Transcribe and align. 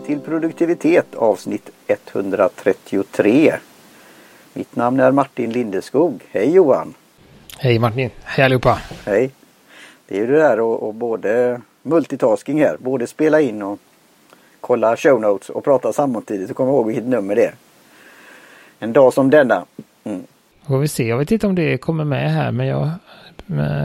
välkommen 0.00 0.06
till 0.06 0.20
produktivitet 0.30 1.14
avsnitt 1.14 1.70
133. 1.86 3.54
Mitt 4.54 4.76
namn 4.76 5.00
är 5.00 5.12
Martin 5.12 5.52
Lindeskog. 5.52 6.22
Hej 6.30 6.54
Johan! 6.54 6.94
Hej 7.58 7.78
Martin! 7.78 8.10
Hej 8.24 8.44
allihopa! 8.44 8.78
Hej! 9.06 9.30
Det 10.08 10.16
är 10.16 10.20
ju 10.20 10.26
det 10.26 10.38
där 10.38 10.60
och, 10.60 10.88
och 10.88 10.94
både 10.94 11.60
multitasking 11.82 12.60
här, 12.60 12.76
både 12.78 13.06
spela 13.06 13.40
in 13.40 13.62
och 13.62 13.78
kolla 14.60 14.96
show 14.96 15.20
notes 15.20 15.50
och 15.50 15.64
prata 15.64 15.92
samtidigt 15.92 16.50
och 16.50 16.56
komma 16.56 16.70
ihåg 16.70 16.86
vilket 16.86 17.06
nummer 17.06 17.34
det 17.36 17.44
är. 17.44 17.54
En 18.80 18.92
dag 18.92 19.12
som 19.12 19.30
denna. 19.30 19.64
Mm. 20.04 20.22
Får 20.66 20.78
vi 20.78 20.88
se, 20.88 21.04
jag 21.04 21.18
vet 21.18 21.30
inte 21.32 21.46
om 21.46 21.54
det 21.54 21.78
kommer 21.78 22.04
med 22.04 22.30
här 22.30 22.52
men 22.52 22.66
jag 22.66 22.90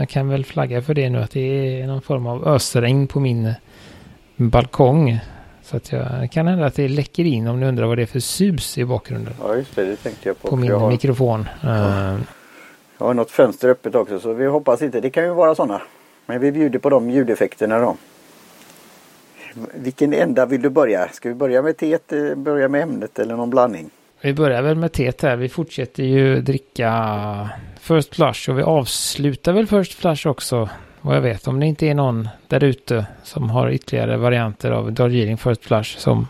kan 0.08 0.28
väl 0.28 0.44
flagga 0.44 0.82
för 0.82 0.94
det 0.94 1.10
nu 1.10 1.18
att 1.18 1.30
det 1.30 1.80
är 1.80 1.86
någon 1.86 2.02
form 2.02 2.26
av 2.26 2.48
ösregn 2.48 3.06
på 3.06 3.20
min 3.20 3.54
balkong. 4.36 5.20
Så 5.66 5.76
att 5.76 5.92
jag 5.92 6.30
kan 6.32 6.46
hända 6.46 6.66
att 6.66 6.74
det 6.74 6.88
läcker 6.88 7.24
in 7.24 7.46
om 7.46 7.60
ni 7.60 7.66
undrar 7.66 7.86
vad 7.86 7.98
det 7.98 8.02
är 8.02 8.06
för 8.06 8.20
sus 8.20 8.78
i 8.78 8.84
bakgrunden. 8.84 9.34
Ja 9.40 9.56
just 9.56 9.76
det, 9.76 9.84
det 9.84 9.96
tänkte 9.96 10.28
jag 10.28 10.42
på. 10.42 10.48
På 10.48 10.56
min 10.56 10.72
har, 10.72 10.90
mikrofon. 10.90 11.48
Ja. 11.60 11.68
Eh. 11.68 12.18
Jag 12.98 13.06
har 13.06 13.14
något 13.14 13.30
fönster 13.30 13.68
öppet 13.68 13.94
också 13.94 14.20
så 14.20 14.32
vi 14.32 14.46
hoppas 14.46 14.82
inte. 14.82 15.00
Det 15.00 15.10
kan 15.10 15.24
ju 15.24 15.30
vara 15.30 15.54
sådana. 15.54 15.82
Men 16.26 16.40
vi 16.40 16.52
bjuder 16.52 16.78
på 16.78 16.90
de 16.90 17.10
ljudeffekterna 17.10 17.78
då. 17.78 17.96
Vilken 19.74 20.12
ända 20.12 20.46
vill 20.46 20.62
du 20.62 20.68
börja? 20.68 21.08
Ska 21.08 21.28
vi 21.28 21.34
börja 21.34 21.62
med 21.62 21.76
teet, 21.76 22.12
eh, 22.12 22.34
börja 22.34 22.68
med 22.68 22.82
ämnet 22.82 23.18
eller 23.18 23.36
någon 23.36 23.50
blandning? 23.50 23.90
Vi 24.20 24.34
börjar 24.34 24.62
väl 24.62 24.76
med 24.76 24.92
teet 24.92 25.22
här. 25.22 25.36
Vi 25.36 25.48
fortsätter 25.48 26.02
ju 26.02 26.40
dricka 26.40 27.50
First 27.80 28.14
Flush 28.14 28.50
och 28.50 28.58
vi 28.58 28.62
avslutar 28.62 29.52
väl 29.52 29.66
First 29.66 29.94
Flush 29.94 30.26
också 30.26 30.68
vad 31.06 31.16
jag 31.16 31.22
vet. 31.22 31.48
Om 31.48 31.60
det 31.60 31.66
inte 31.66 31.86
är 31.86 31.94
någon 31.94 32.28
där 32.48 32.64
ute 32.64 33.06
som 33.22 33.50
har 33.50 33.70
ytterligare 33.70 34.16
varianter 34.16 34.70
av 34.70 34.92
Darjeeling 34.92 35.36
First 35.36 35.64
Flush 35.64 35.98
som 35.98 36.28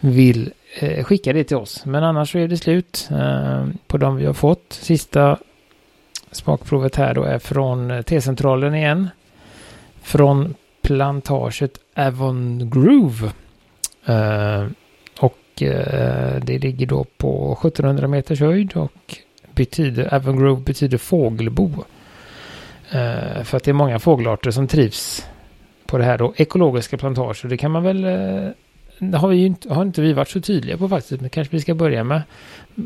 vill 0.00 0.52
eh, 0.80 1.04
skicka 1.04 1.32
det 1.32 1.44
till 1.44 1.56
oss. 1.56 1.84
Men 1.84 2.04
annars 2.04 2.32
så 2.32 2.38
är 2.38 2.48
det 2.48 2.56
slut 2.56 3.08
eh, 3.10 3.66
på 3.86 3.98
de 3.98 4.16
vi 4.16 4.26
har 4.26 4.32
fått. 4.32 4.72
Sista 4.72 5.38
smakprovet 6.30 6.96
här 6.96 7.14
då 7.14 7.22
är 7.22 7.38
från 7.38 7.90
eh, 7.90 8.02
T-centralen 8.02 8.74
igen. 8.74 9.08
Från 10.02 10.54
plantaget 10.82 11.78
Avon 11.94 12.70
Groove. 12.70 13.32
Eh, 14.06 14.66
och 15.20 15.62
eh, 15.62 16.40
det 16.42 16.58
ligger 16.58 16.86
då 16.86 17.04
på 17.16 17.52
1700 17.52 18.08
meters 18.08 18.40
höjd 18.40 18.76
och 18.76 19.16
betyder, 19.54 20.14
Avon 20.14 20.38
Grove 20.38 20.60
betyder 20.60 20.98
fågelbo. 20.98 21.84
Uh, 22.94 23.42
för 23.42 23.56
att 23.56 23.64
det 23.64 23.70
är 23.70 23.72
många 23.72 23.98
fågelarter 23.98 24.50
som 24.50 24.66
trivs 24.66 25.26
på 25.86 25.98
det 25.98 26.04
här 26.04 26.18
då, 26.18 26.32
ekologiska 26.36 26.96
plantager. 26.96 27.48
Det 27.48 27.56
kan 27.56 27.70
man 27.70 27.82
väl, 27.82 28.02
det 28.98 29.18
har, 29.18 29.28
vi 29.28 29.36
ju 29.36 29.46
inte, 29.46 29.74
har 29.74 29.82
inte 29.82 30.00
vi 30.00 30.12
varit 30.12 30.28
så 30.28 30.40
tydliga 30.40 30.76
på 30.78 30.88
faktiskt, 30.88 31.20
men 31.20 31.30
kanske 31.30 31.56
vi 31.56 31.62
ska 31.62 31.74
börja 31.74 32.04
med. 32.04 32.22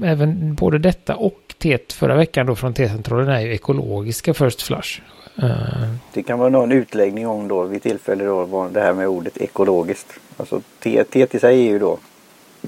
Även 0.04 0.54
både 0.54 0.78
detta 0.78 1.16
och 1.16 1.54
TET 1.58 1.92
förra 1.92 2.16
veckan 2.16 2.46
då 2.46 2.54
från 2.54 2.74
T-centralen 2.74 3.28
är 3.28 3.40
ju 3.40 3.52
ekologiska 3.52 4.34
First 4.34 4.62
Flush. 4.62 5.00
Uh, 5.42 5.94
det 6.12 6.22
kan 6.22 6.38
vara 6.38 6.48
någon 6.48 6.72
utläggning 6.72 7.26
om 7.26 7.48
då 7.48 7.62
vid 7.62 7.82
tillfälle 7.82 8.24
då 8.24 8.68
det 8.72 8.80
här 8.80 8.92
med 8.92 9.08
ordet 9.08 9.36
ekologiskt. 9.36 10.12
Alltså 10.36 10.60
TET 10.78 11.34
i 11.34 11.38
sig 11.38 11.66
är 11.66 11.70
ju 11.70 11.78
då 11.78 11.98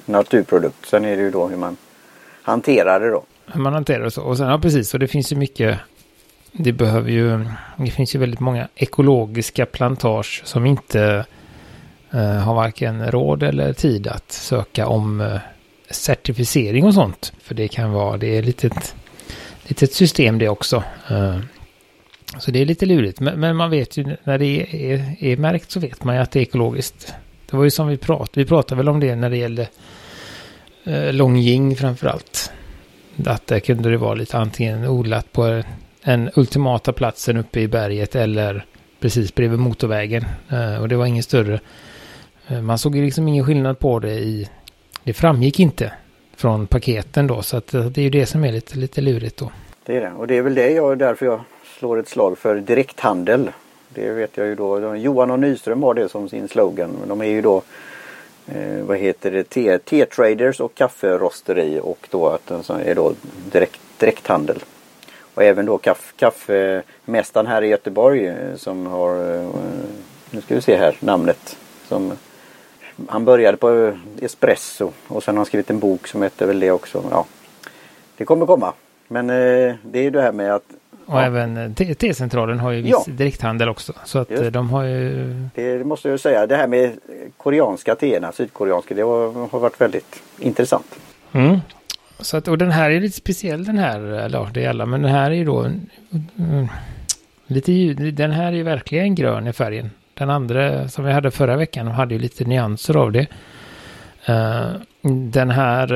naturprodukt. 0.07 0.87
Sen 0.87 1.05
är 1.05 1.17
det 1.17 1.23
ju 1.23 1.31
då 1.31 1.47
hur 1.47 1.57
man 1.57 1.77
hanterar 2.43 3.01
det 3.01 3.11
då. 3.11 3.23
Hur 3.47 3.61
man 3.61 3.73
hanterar 3.73 4.05
det 4.05 4.11
så. 4.11 4.23
Och 4.23 4.37
sen 4.37 4.49
ja 4.49 4.59
precis, 4.59 4.95
och 4.95 5.01
det 5.01 5.09
finns 5.09 5.33
ju 5.33 5.37
mycket 5.37 5.79
det 6.57 6.73
behöver 6.73 7.11
ju, 7.11 7.45
det 7.77 7.91
finns 7.91 8.15
ju 8.15 8.19
väldigt 8.19 8.41
många 8.41 8.69
ekologiska 8.75 9.67
plantage 9.67 10.43
som 10.45 10.67
inte 10.67 11.27
eh, 12.11 12.21
har 12.21 12.55
varken 12.55 13.11
råd 13.11 13.43
eller 13.43 13.73
tid 13.73 14.07
att 14.07 14.33
söka 14.33 14.87
om 14.87 15.21
eh, 15.21 15.39
certifiering 15.91 16.85
och 16.85 16.95
sånt. 16.95 17.33
För 17.43 17.55
det 17.55 17.69
kan 17.69 17.93
vara, 17.93 18.17
det 18.17 18.39
är 18.39 18.43
lite 18.43 18.67
ett 18.67 18.95
litet 19.63 19.93
system 19.93 20.39
det 20.39 20.49
också. 20.49 20.83
Eh, 21.11 21.39
så 22.39 22.51
det 22.51 22.59
är 22.59 22.67
lite 22.67 22.87
lurigt, 22.87 23.21
men, 23.21 23.41
men, 23.41 23.57
man 23.57 23.71
vet 23.71 23.97
ju 23.97 24.17
när 24.25 24.39
det 24.39 24.47
är, 24.47 24.75
är, 24.75 25.17
är, 25.25 25.37
märkt 25.37 25.71
så 25.71 25.81
vet 25.81 26.05
man 26.05 26.15
ju 26.15 26.21
att 26.21 26.31
det 26.31 26.39
är 26.39 26.43
ekologiskt. 26.43 27.15
Det 27.51 27.57
var 27.57 27.65
ju 27.65 27.71
som 27.71 27.89
vi 27.89 27.97
pratade, 27.97 28.31
vi 28.35 28.45
pratade 28.45 28.77
väl 28.77 28.89
om 28.89 29.01
det 29.01 29.17
när 29.17 29.31
det 29.31 29.37
gällde 29.37 29.69
eh, 30.85 31.13
Longjing 31.13 31.77
framförallt. 31.77 32.53
Att 33.27 33.47
där 33.47 33.61
kunde 33.61 33.91
det 33.91 33.97
vara 33.97 34.15
lite 34.15 34.39
antingen 34.39 34.89
odlat 34.89 35.33
på 35.33 35.63
den 36.05 36.31
ultimata 36.35 36.93
platsen 36.93 37.37
uppe 37.37 37.61
i 37.61 37.69
berget 37.69 38.15
eller 38.15 38.67
precis 39.01 39.35
bredvid 39.35 39.59
motorvägen. 39.59 40.25
Eh, 40.51 40.83
och 40.83 40.89
det 40.89 40.97
var 40.97 41.07
ingen 41.07 41.23
större. 41.23 41.61
Eh, 42.49 42.61
man 42.61 42.79
såg 42.79 42.97
liksom 42.97 43.29
ingen 43.29 43.45
skillnad 43.45 43.79
på 43.79 43.99
det 43.99 44.15
i... 44.15 44.49
Det 45.05 45.13
framgick 45.13 45.61
inte 45.61 45.93
från 46.37 46.67
paketen 46.67 47.27
då. 47.27 47.43
Så 47.43 47.57
att, 47.57 47.69
det 47.69 47.99
är 47.99 48.03
ju 48.03 48.11
det 48.11 48.27
som 48.27 48.45
är 48.45 48.53
lite, 48.53 48.79
lite 48.79 49.01
lurigt 49.01 49.37
då. 49.37 49.51
Det 49.85 49.97
är 49.97 50.01
det. 50.01 50.13
Och 50.13 50.27
det 50.27 50.37
är 50.37 50.43
väl 50.43 50.55
det 50.55 50.71
jag, 50.71 50.99
därför 50.99 51.27
jag 51.27 51.41
slår 51.79 51.99
ett 51.99 52.09
slag 52.09 52.39
för 52.39 52.57
direkthandel. 52.57 53.51
Det 53.89 54.11
vet 54.11 54.37
jag 54.37 54.47
ju 54.47 54.55
då. 54.55 54.97
Johan 54.97 55.31
och 55.31 55.39
Nyström 55.41 55.83
har 55.83 55.95
det 55.95 56.09
som 56.09 56.29
sin 56.29 56.49
slogan. 56.49 56.91
De 57.09 57.21
är 57.21 57.25
ju 57.25 57.43
då 57.43 57.63
eh, 58.47 58.85
vad 58.85 58.99
heter 58.99 59.31
det, 59.31 59.79
T-traders 59.79 60.61
och 60.61 60.75
kafferosteri 60.75 61.81
och 61.83 62.09
då 62.11 62.29
att 62.29 62.47
den 62.47 62.63
är 62.81 62.95
då 62.95 63.13
direkt, 63.53 63.81
direkthandel. 63.99 64.59
Och 65.35 65.43
även 65.43 65.67
då 65.67 65.79
kaff, 65.79 66.15
kaffemästaren 66.17 67.47
här 67.47 67.63
i 67.63 67.69
Göteborg 67.69 68.27
eh, 68.27 68.57
som 68.57 68.87
har, 68.87 69.35
eh, 69.37 69.49
nu 70.31 70.41
ska 70.41 70.55
vi 70.55 70.61
se 70.61 70.77
här 70.77 70.97
namnet. 71.01 71.57
Som, 71.89 72.13
han 73.09 73.25
började 73.25 73.57
på 73.57 73.93
espresso 74.21 74.93
och 75.07 75.23
sen 75.23 75.35
har 75.35 75.39
han 75.39 75.47
skrivit 75.47 75.71
en 75.71 75.79
bok 75.79 76.07
som 76.07 76.23
heter 76.23 76.47
väl 76.47 76.61
det 76.61 76.71
också. 76.71 77.05
Ja, 77.11 77.27
det 78.17 78.25
kommer 78.25 78.47
komma. 78.47 78.73
Men 79.09 79.31
eh, 79.31 79.75
det 79.83 79.99
är 79.99 80.03
ju 80.03 80.11
det 80.11 80.23
här 80.23 80.33
med 80.33 80.55
att 80.55 80.65
och 81.07 81.15
ja. 81.15 81.23
även 81.23 81.75
T-centralen 81.75 82.61
har 82.61 82.71
ju 82.71 82.83
viss 82.83 82.93
ja. 82.93 83.05
direkthandel 83.07 83.69
också. 83.69 83.93
Så 84.05 84.19
att 84.19 84.31
Just. 84.31 84.53
de 84.53 84.71
har 84.71 84.85
ju... 84.85 85.35
Det 85.55 85.85
måste 85.85 86.09
jag 86.09 86.21
säga. 86.21 86.47
Det 86.47 86.57
här 86.57 86.67
med 86.67 86.93
koreanska 87.37 87.95
teerna, 87.95 88.33
sydkoreanska, 88.33 88.95
det 88.95 89.03
har, 89.03 89.49
har 89.49 89.59
varit 89.59 89.81
väldigt 89.81 90.23
intressant. 90.39 90.99
Mm. 91.33 91.59
Så 92.19 92.37
att, 92.37 92.49
och 92.49 92.59
den 92.59 92.71
här 92.71 92.91
är 92.91 93.01
lite 93.01 93.17
speciell 93.17 93.65
den 93.65 93.79
här, 93.79 94.13
eh, 94.13 94.25
eller 94.25 94.51
det 94.55 94.65
är 94.65 94.69
alla, 94.69 94.87
men 94.87 95.03
den 95.03 95.11
här 95.11 95.31
är 95.31 95.35
ju 95.35 95.45
då 95.45 95.61
mm, 95.61 95.89
mm 96.39 96.69
lite 97.47 97.95
den 98.11 98.31
här 98.31 98.47
är 98.47 98.57
ju 98.57 98.63
verkligen 98.63 99.15
grön 99.15 99.47
i 99.47 99.53
färgen. 99.53 99.91
Den 100.15 100.31
andra 100.31 100.89
som 100.89 101.05
vi 101.05 101.13
hade 101.13 101.31
förra 101.31 101.57
veckan 101.57 101.87
hade 101.87 102.15
ju 102.15 102.21
lite 102.21 102.45
nyanser 102.45 102.97
av 102.97 103.13
det. 103.13 103.27
Uh, 104.29 104.81
den 105.33 105.51
här 105.51 105.95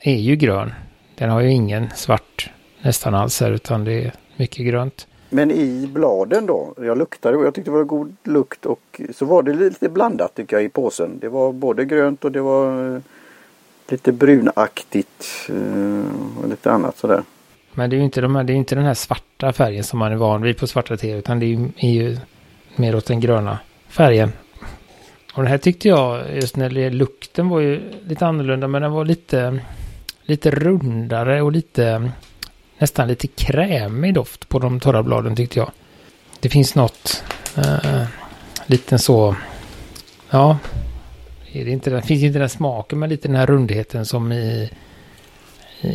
eh, 0.00 0.12
är 0.12 0.18
ju 0.18 0.36
grön. 0.36 0.72
Den 1.14 1.30
har 1.30 1.40
ju 1.40 1.50
ingen 1.50 1.90
svart 1.94 2.50
nästan 2.82 3.14
alls 3.14 3.40
här 3.40 3.50
utan 3.50 3.84
det 3.84 4.04
är 4.04 4.12
mycket 4.36 4.66
grönt. 4.66 5.06
Men 5.30 5.50
i 5.50 5.88
bladen 5.92 6.46
då? 6.46 6.74
Jag 6.76 6.98
luktade 6.98 7.36
och 7.36 7.44
jag 7.44 7.54
tyckte 7.54 7.70
det 7.70 7.76
var 7.76 7.84
god 7.84 8.16
lukt 8.24 8.66
och 8.66 9.00
så 9.14 9.24
var 9.24 9.42
det 9.42 9.52
lite 9.52 9.88
blandat 9.88 10.34
tycker 10.34 10.56
jag 10.56 10.64
i 10.64 10.68
påsen. 10.68 11.18
Det 11.20 11.28
var 11.28 11.52
både 11.52 11.84
grönt 11.84 12.24
och 12.24 12.32
det 12.32 12.40
var 12.40 13.02
lite 13.92 14.12
brunaktigt 14.12 15.48
eh, 15.48 16.38
och 16.42 16.48
lite 16.48 16.70
annat 16.72 16.98
sådär. 16.98 17.22
Men 17.72 17.90
det 17.90 17.96
är 17.96 17.98
ju 17.98 18.04
inte, 18.04 18.20
de 18.20 18.36
här, 18.36 18.44
det 18.44 18.52
är 18.52 18.54
inte 18.54 18.74
den 18.74 18.84
här 18.84 18.94
svarta 18.94 19.52
färgen 19.52 19.84
som 19.84 19.98
man 19.98 20.12
är 20.12 20.16
van 20.16 20.42
vid 20.42 20.58
på 20.58 20.66
svarta 20.66 20.96
te 20.96 21.10
utan 21.10 21.40
det 21.40 21.46
är 21.46 21.48
ju, 21.48 21.68
är 21.76 21.90
ju 21.90 22.16
mer 22.76 22.96
åt 22.96 23.06
den 23.06 23.20
gröna 23.20 23.58
färgen. 23.88 24.32
Och 25.34 25.42
den 25.42 25.50
här 25.50 25.58
tyckte 25.58 25.88
jag, 25.88 26.34
just 26.34 26.56
när 26.56 26.70
det 26.70 26.90
lukten 26.90 27.48
var 27.48 27.60
ju 27.60 27.80
lite 28.06 28.26
annorlunda 28.26 28.68
men 28.68 28.82
den 28.82 28.92
var 28.92 29.04
lite, 29.04 29.60
lite 30.22 30.50
rundare 30.50 31.42
och 31.42 31.52
lite, 31.52 32.10
nästan 32.78 33.08
lite 33.08 33.26
krämig 33.26 34.14
doft 34.14 34.48
på 34.48 34.58
de 34.58 34.80
torra 34.80 35.02
bladen 35.02 35.36
tyckte 35.36 35.58
jag. 35.58 35.70
Det 36.40 36.48
finns 36.48 36.74
något, 36.74 37.24
eh, 37.56 38.02
liten 38.66 38.98
så, 38.98 39.36
ja, 40.30 40.58
är 41.52 41.64
det, 41.64 41.70
inte, 41.70 41.90
det 41.90 42.02
finns 42.02 42.22
inte 42.22 42.38
den 42.38 42.48
smaken 42.48 42.98
med 42.98 43.08
lite 43.08 43.28
den 43.28 43.36
här 43.36 43.46
rundheten 43.46 44.06
som 44.06 44.32
i, 44.32 44.70
i, 45.80 45.88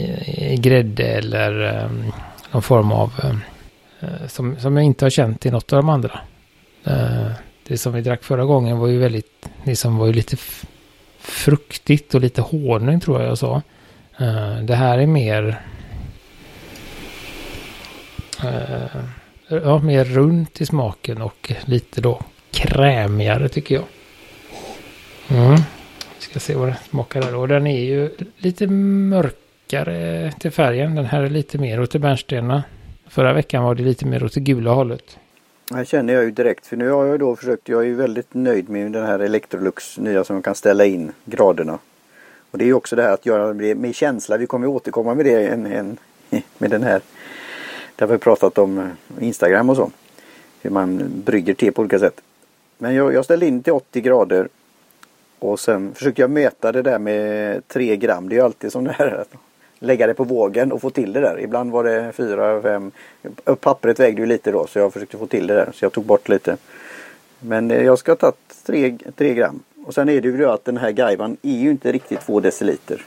i 0.54 0.58
grädde 0.58 1.04
eller 1.04 1.84
um, 1.84 2.12
någon 2.52 2.62
form 2.62 2.92
av 2.92 3.14
uh, 3.24 4.28
som, 4.28 4.60
som 4.60 4.78
jag 4.78 4.86
inte 4.86 5.06
har 5.06 5.10
känt 5.10 5.46
i 5.46 5.52
något 5.52 5.74
av 5.74 5.78
de 5.78 5.90
andra. 5.90 6.20
Uh, 6.88 7.32
det 7.68 7.78
som 7.78 7.94
vi 7.94 8.02
drack 8.02 8.24
förra 8.24 8.46
gången 8.46 8.78
var 8.78 8.88
ju 8.88 8.98
väldigt, 8.98 9.50
det 9.64 9.76
som 9.76 9.98
var 9.98 10.08
ju 10.08 10.14
lite 10.14 10.38
fruktigt 11.20 12.16
och 12.16 12.22
lite 12.22 12.42
honung 12.42 13.00
tror 13.00 13.22
jag 13.22 13.30
jag 13.30 13.38
sa. 13.38 13.62
Uh, 14.22 14.60
det 14.64 14.76
här 14.76 14.98
är 14.98 15.08
mer 15.08 15.62
ja, 19.48 19.80
mer 19.80 20.06
runt 20.06 20.62
i 20.62 20.66
smaken 20.66 21.22
och 21.22 21.52
lite 21.66 22.02
då 22.02 22.22
krämigare 22.52 23.50
tycker 23.50 23.76
jag. 23.76 23.84
Mm. 25.30 25.56
Vi 26.16 26.22
ska 26.22 26.40
se 26.40 26.56
vad 26.56 26.68
det 26.68 26.78
smakar 26.90 27.22
där. 27.22 27.36
Och 27.36 27.48
den 27.48 27.68
är 27.68 27.84
ju 27.84 28.10
lite 28.38 28.68
mörkare 28.68 30.32
till 30.40 30.52
färgen. 30.52 30.96
Den 30.96 31.06
här 31.06 31.22
är 31.22 31.30
lite 31.30 31.58
mer 31.58 31.82
åt 31.82 31.92
det 31.92 32.00
bärnstena. 32.00 32.64
Förra 33.08 33.34
veckan 33.34 33.64
var 33.64 33.76
det 33.76 33.84
lite 33.84 34.06
mer 34.06 34.24
åt 34.24 34.34
det 34.34 34.40
gula 34.40 34.72
hållet. 34.72 35.18
Det 35.70 35.88
känner 35.88 36.14
jag 36.14 36.24
ju 36.24 36.32
direkt 36.32 36.68
för 36.68 36.78
nu 36.78 36.90
har 36.90 37.06
jag 37.06 37.20
då 37.20 37.36
försökt, 37.36 37.70
jag 37.70 37.82
är 37.82 37.86
ju 37.86 37.96
väldigt 37.96 38.34
nöjd 38.34 38.70
med 38.70 38.92
den 38.92 39.06
här 39.06 39.20
Electrolux 39.20 39.98
nya 39.98 40.24
som 40.24 40.42
kan 40.42 40.56
ställa 40.56 40.86
in 40.86 41.12
graderna. 41.26 41.80
Och 42.52 42.58
det 42.58 42.64
är 42.64 42.68
ju 42.68 42.74
också 42.74 42.96
det 42.96 43.04
här 43.04 43.14
att 43.14 43.26
göra 43.26 43.54
det 43.54 43.76
med 43.76 43.96
känsla, 43.96 44.38
vi 44.38 44.48
kommer 44.48 44.68
återkomma 44.68 45.16
med 45.16 45.26
det 45.26 45.48
en, 45.48 45.66
en, 45.66 45.98
med 46.58 46.72
den 46.72 46.84
här. 46.84 47.02
Där 47.96 48.06
vi 48.06 48.12
har 48.14 48.18
pratat 48.18 48.58
om 48.58 48.78
eh, 48.78 49.24
Instagram 49.28 49.70
och 49.70 49.76
så. 49.76 49.92
Hur 50.62 50.70
man 50.70 51.22
brygger 51.26 51.54
te 51.54 51.72
på 51.72 51.82
olika 51.82 52.00
sätt. 52.00 52.22
Men 52.78 52.96
jag, 52.96 53.14
jag 53.14 53.26
ställde 53.26 53.48
in 53.48 53.64
till 53.64 53.74
80 53.74 54.02
grader. 54.02 54.48
Och 55.40 55.60
sen 55.60 55.94
försökte 55.94 56.22
jag 56.22 56.30
mäta 56.30 56.72
det 56.72 56.82
där 56.82 57.00
med 57.00 57.68
3 57.68 57.98
gram. 57.98 58.30
Det 58.30 58.36
är 58.36 58.38
ju 58.38 58.46
alltid 58.46 58.72
som 58.72 58.84
det 58.84 58.92
här 58.92 59.08
att 59.08 59.34
lägga 59.80 60.08
det 60.08 60.14
på 60.14 60.24
vågen 60.24 60.72
och 60.72 60.82
få 60.82 60.90
till 60.90 61.14
det 61.14 61.20
där. 61.20 61.40
Ibland 61.40 61.72
var 61.72 61.84
det 61.84 62.12
4, 62.12 62.62
5. 62.62 62.92
Pappret 63.60 64.00
vägde 64.00 64.22
ju 64.22 64.26
lite 64.26 64.52
då 64.52 64.68
så 64.68 64.80
jag 64.80 64.94
försökte 64.94 65.18
få 65.18 65.28
till 65.28 65.48
det 65.48 65.54
där. 65.54 65.72
Så 65.74 65.86
jag 65.86 65.94
tog 65.94 66.06
bort 66.06 66.30
lite. 66.30 66.58
Men 67.40 67.72
eh, 67.72 67.84
jag 67.84 68.00
ska 68.00 68.12
ha 68.12 68.16
tagit 68.16 68.66
3, 69.16 69.34
gram. 69.34 69.64
Och 69.86 69.94
sen 69.94 70.10
är 70.10 70.22
det 70.22 70.28
ju 70.28 70.46
att 70.46 70.66
den 70.66 70.78
här 70.78 70.92
gaivan 70.92 71.38
är 71.42 71.58
ju 71.58 71.72
inte 71.72 71.92
riktigt 71.92 72.22
2 72.22 72.40
deciliter. 72.40 73.06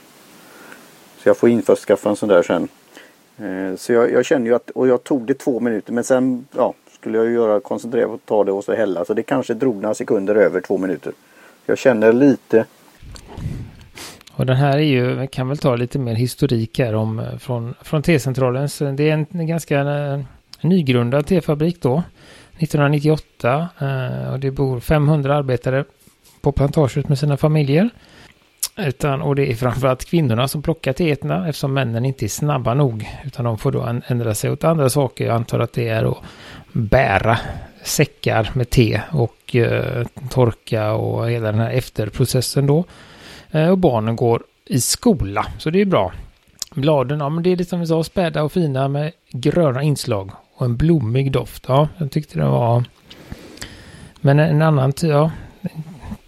Så 1.17 1.29
jag 1.29 1.37
får 1.37 1.49
införskaffa 1.49 2.09
en 2.09 2.15
sån 2.15 2.29
där 2.29 2.43
sen. 2.43 2.67
Eh, 3.37 3.75
så 3.75 3.93
jag, 3.93 4.11
jag 4.11 4.25
känner 4.25 4.45
ju 4.45 4.55
att, 4.55 4.69
och 4.69 4.87
jag 4.87 5.03
tog 5.03 5.21
det 5.21 5.33
två 5.33 5.59
minuter 5.59 5.93
men 5.93 6.03
sen 6.03 6.47
ja, 6.55 6.73
skulle 6.91 7.17
jag 7.17 7.27
ju 7.27 7.33
göra 7.33 7.59
koncentrera 7.59 8.07
på 8.07 8.13
att 8.13 8.25
ta 8.25 8.43
det 8.43 8.51
och 8.51 8.63
så 8.63 8.73
hälla. 8.73 9.05
Så 9.05 9.13
det 9.13 9.23
kanske 9.23 9.53
drog 9.53 9.75
några 9.75 9.95
sekunder 9.95 10.35
över 10.35 10.61
två 10.61 10.77
minuter. 10.77 11.13
Jag 11.69 11.77
känner 11.77 12.13
lite 12.13 12.65
och 14.31 14.45
den 14.45 14.55
här 14.55 14.77
är 14.77 14.81
ju, 14.81 15.27
kan 15.27 15.47
väl 15.47 15.57
ta 15.57 15.75
lite 15.75 15.99
mer 15.99 16.15
historik 16.15 16.79
här 16.79 16.95
om 16.95 17.19
eh, 17.19 17.37
från, 17.37 17.75
från 17.81 18.01
T-centralens. 18.01 18.77
Det 18.77 19.09
är 19.09 19.13
en, 19.13 19.25
en 19.31 19.47
ganska 19.47 19.79
eh, 19.79 20.19
nygrundad 20.61 21.25
T-fabrik 21.25 21.81
då. 21.81 22.03
1998 22.57 23.69
eh, 23.79 24.31
och 24.33 24.39
det 24.39 24.51
bor 24.51 24.79
500 24.79 25.35
arbetare 25.35 25.85
på 26.41 26.51
plantaget 26.51 27.09
med 27.09 27.19
sina 27.19 27.37
familjer. 27.37 27.89
Utan, 28.77 29.21
och 29.21 29.35
det 29.35 29.51
är 29.51 29.55
framförallt 29.55 30.05
kvinnorna 30.05 30.47
som 30.47 30.61
plockar 30.61 30.93
teeterna 30.93 31.47
eftersom 31.47 31.73
männen 31.73 32.05
inte 32.05 32.25
är 32.25 32.29
snabba 32.29 32.73
nog. 32.73 33.09
Utan 33.25 33.45
de 33.45 33.57
får 33.57 33.71
då 33.71 33.99
ändra 34.07 34.35
sig 34.35 34.51
åt 34.51 34.63
andra 34.63 34.89
saker. 34.89 35.25
Jag 35.25 35.35
antar 35.35 35.59
att 35.59 35.73
det 35.73 35.87
är 35.87 36.11
att 36.11 36.17
bära 36.71 37.39
säckar 37.83 38.51
med 38.53 38.69
te 38.69 39.01
och 39.11 39.55
eh, 39.55 40.07
torka 40.29 40.93
och 40.93 41.29
hela 41.29 41.51
den 41.51 41.61
här 41.61 41.71
efterprocessen 41.71 42.67
då. 42.67 42.83
Eh, 43.51 43.69
och 43.69 43.77
barnen 43.77 44.15
går 44.15 44.43
i 44.65 44.81
skola, 44.81 45.45
så 45.57 45.69
det 45.69 45.81
är 45.81 45.85
bra. 45.85 46.13
Bladen, 46.71 47.19
ja 47.19 47.29
men 47.29 47.43
det 47.43 47.49
är 47.49 47.55
lite 47.55 47.69
som 47.69 47.79
vi 47.79 47.87
sa, 47.87 48.03
späda 48.03 48.43
och 48.43 48.51
fina 48.51 48.87
med 48.87 49.11
gröna 49.31 49.83
inslag 49.83 50.31
och 50.53 50.65
en 50.65 50.77
blommig 50.77 51.31
doft. 51.31 51.65
Ja, 51.67 51.87
jag 51.97 52.11
tyckte 52.11 52.39
det 52.39 52.45
var... 52.45 52.83
Men 54.21 54.39
en 54.39 54.61
annan, 54.61 54.93
ja, 55.01 55.31
jag 55.61 55.71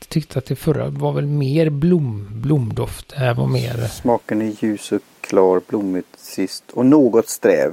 tyckte 0.07 0.39
att 0.39 0.45
det 0.45 0.55
förra 0.55 0.89
var 0.89 1.13
väl 1.13 1.25
mer 1.25 1.69
blom, 1.69 2.27
blomdoft. 2.31 3.09
Det 3.09 3.19
här 3.19 3.33
var 3.33 3.47
mer... 3.47 3.87
Smaken 3.87 4.41
är 4.41 4.63
ljus 4.63 4.91
och 4.91 5.01
klar, 5.21 5.61
blommigt 5.67 6.19
sist 6.19 6.63
och 6.73 6.85
något 6.85 7.29
sträv. 7.29 7.71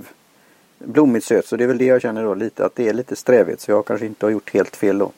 Blommigt 0.79 1.27
söt, 1.27 1.47
så 1.47 1.57
det 1.57 1.65
är 1.65 1.69
väl 1.69 1.79
det 1.79 1.85
jag 1.85 2.03
känner 2.03 2.25
då 2.25 2.35
lite 2.35 2.67
att 2.67 2.77
det 2.77 2.89
är 2.89 2.95
lite 2.95 3.17
strävigt 3.17 3.61
så 3.61 3.71
jag 3.71 3.87
kanske 3.87 4.07
inte 4.07 4.27
har 4.27 4.31
gjort 4.31 4.55
helt 4.55 4.77
fel 4.77 4.99
då. 4.99 5.13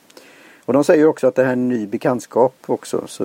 Och 0.64 0.72
de 0.72 0.84
säger 0.84 1.06
också 1.06 1.26
att 1.26 1.34
det 1.34 1.42
här 1.42 1.48
är 1.48 1.52
en 1.52 1.68
ny 1.68 1.86
bekantskap 1.86 2.54
också. 2.66 3.04
Så 3.06 3.24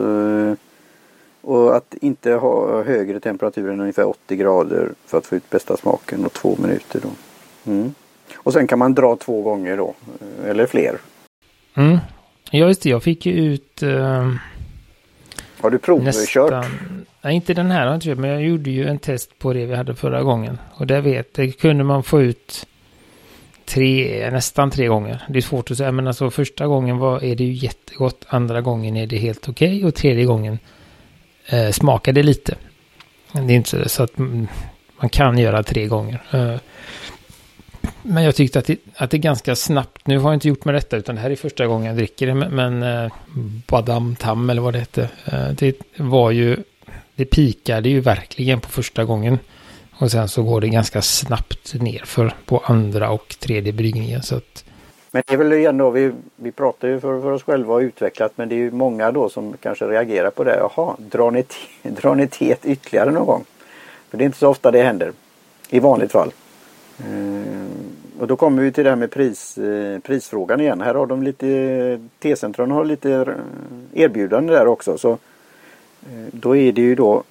och 1.46 1.76
att 1.76 1.96
inte 2.02 2.32
ha 2.32 2.84
högre 2.84 3.20
temperatur 3.20 3.70
än 3.70 3.80
ungefär 3.80 4.08
80 4.08 4.36
grader 4.36 4.92
för 5.06 5.18
att 5.18 5.26
få 5.26 5.36
ut 5.36 5.50
bästa 5.50 5.78
smaken 5.78 6.26
och 6.26 6.34
två 6.34 6.58
minuter 6.62 7.00
då. 7.04 7.10
Mm. 7.72 7.94
Och 8.36 8.54
sen 8.54 8.68
kan 8.68 8.80
man 8.80 8.94
dra 8.94 9.16
två 9.16 9.42
gånger 9.42 9.78
då, 9.78 9.96
eller 10.46 10.66
fler. 10.66 10.98
Mm. 11.74 11.98
Ja 12.52 12.68
just 12.68 12.82
det, 12.82 12.90
jag 12.90 13.04
fick 13.04 13.26
ju 13.26 13.34
ut... 13.34 13.84
Uh, 13.84 14.36
har 15.62 15.70
du 15.70 15.78
provkört? 15.78 16.66
Nej, 17.22 17.36
inte 17.36 17.54
den 17.54 17.72
här 17.72 17.80
har 17.80 17.88
jag 17.88 17.96
inte 17.96 18.16
men 18.16 18.30
jag 18.30 18.44
gjorde 18.44 18.70
ju 18.70 18.88
en 18.88 19.00
test 19.00 19.40
på 19.40 19.54
det 19.54 19.66
vi 19.66 19.76
hade 19.76 19.96
förra 19.96 20.24
gången. 20.24 20.58
Och 20.74 20.88
där 20.88 21.02
vet, 21.02 21.34
det 21.34 21.52
kunde 21.52 21.84
man 21.84 22.04
få 22.04 22.22
ut 22.22 22.66
tre, 23.66 24.30
nästan 24.32 24.72
tre 24.72 24.88
gånger. 24.88 25.24
Det 25.30 25.40
är 25.40 25.42
svårt 25.42 25.72
att 25.72 25.78
säga, 25.78 25.92
men 25.92 26.08
alltså 26.08 26.32
första 26.32 26.68
gången 26.68 26.98
var, 26.98 27.24
är 27.24 27.36
det 27.36 27.44
ju 27.44 27.54
jättegott. 27.54 28.26
Andra 28.28 28.62
gången 28.62 28.98
är 28.98 29.08
det 29.08 29.18
helt 29.18 29.50
okej 29.50 29.78
okay, 29.78 29.88
och 29.88 29.96
tredje 29.96 30.26
gången 30.26 30.60
eh, 31.46 31.70
smakade 31.70 32.24
lite. 32.24 32.56
Det 33.32 33.40
är 33.54 33.58
inte 33.58 33.90
så 33.90 34.04
att 34.04 34.18
man 34.18 35.10
kan 35.12 35.38
göra 35.38 35.64
tre 35.64 35.86
gånger. 35.86 36.20
Eh, 36.32 36.56
men 38.06 38.24
jag 38.24 38.36
tyckte 38.36 38.60
att 38.60 38.66
det, 38.66 38.80
att 38.96 39.12
det 39.12 39.18
är 39.18 39.20
ganska 39.20 39.56
snabbt. 39.56 40.08
Nu 40.08 40.18
har 40.18 40.30
jag 40.30 40.36
inte 40.36 40.48
gjort 40.48 40.66
med 40.66 40.76
detta 40.76 40.98
utan 40.98 41.16
det 41.16 41.22
här 41.22 41.30
är 41.30 41.36
första 41.36 41.68
gången 41.68 41.86
jag 41.86 41.96
dricker 41.96 42.28
det. 42.28 42.36
Men, 42.36 42.56
men 42.56 42.84
eh, 42.84 43.12
Badam 43.68 44.16
Tam 44.16 44.50
eller 44.50 44.62
vad 44.62 44.74
det 44.74 44.80
hette. 44.80 45.10
Eh, 45.26 45.50
det 45.50 45.76
var 45.98 46.32
ju, 46.32 46.58
det 47.16 47.26
pikade 47.26 47.90
ju 47.90 48.00
verkligen 48.00 48.60
på 48.60 48.70
första 48.70 49.06
gången. 49.06 49.40
Och 50.00 50.12
sen 50.12 50.28
så 50.28 50.44
går 50.44 50.62
det 50.62 50.70
ganska 50.70 51.02
snabbt 51.02 51.74
nerför 51.74 52.34
på 52.46 52.64
andra 52.66 53.10
och 53.12 53.36
tredje 53.40 53.74
bryggningen. 53.74 54.24
Så 54.24 54.36
att 54.36 54.66
men 55.16 55.24
det 55.28 55.34
är 55.34 55.38
väl 55.38 55.52
ändå, 55.52 55.90
vi, 55.90 56.12
vi 56.36 56.52
pratar 56.52 56.88
ju 56.88 57.00
för, 57.00 57.22
för 57.22 57.32
oss 57.32 57.44
själva 57.44 57.74
och 57.74 57.80
utvecklat 57.80 58.32
men 58.36 58.50
det 58.50 58.56
är 58.56 58.58
ju 58.58 58.72
många 58.72 59.12
då 59.12 59.30
som 59.30 59.58
kanske 59.62 59.86
reagerar 59.86 60.30
på 60.30 60.44
det. 60.44 60.58
Jaha, 60.58 60.96
drar 60.98 61.32
ni, 61.32 61.46
drar 61.84 62.16
ni 62.16 62.28
teet 62.28 62.66
ytterligare 62.66 63.12
någon 63.12 63.26
gång? 63.26 63.44
För 64.10 64.18
det 64.18 64.24
är 64.24 64.26
inte 64.26 64.38
så 64.38 64.50
ofta 64.50 64.72
det 64.72 64.84
händer. 64.84 65.12
I 65.70 65.80
vanligt 65.80 66.12
fall. 66.12 66.32
Eh, 67.00 68.20
och 68.20 68.28
då 68.28 68.36
kommer 68.36 68.64
vi 68.64 68.72
till 68.72 68.84
det 68.84 68.90
här 68.90 68.98
med 68.98 69.12
pris, 69.12 69.58
eh, 69.58 70.00
prisfrågan 70.00 70.60
igen. 70.60 70.82
Här 70.82 70.96
har 70.96 71.06
de 71.06 71.24
lite, 71.24 72.00
T-centrum 72.20 72.72
har 72.72 72.86
lite 72.86 73.36
erbjudande 73.94 74.54
där 74.54 74.68
också. 74.68 74.98
Så 74.98 75.12
eh, 75.12 76.26
Då 76.32 76.56
är 76.56 76.72
det 76.72 76.82
ju 76.82 76.96
då 76.96 77.24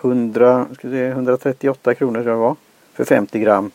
100, 0.00 0.66
ska 0.74 0.88
säga, 0.88 1.08
138 1.08 1.94
kronor 1.94 2.22
tror 2.22 2.28
jag 2.28 2.36
det 2.36 2.40
var. 2.40 2.56
För 2.92 3.04
50 3.04 3.38
gram. 3.38 3.70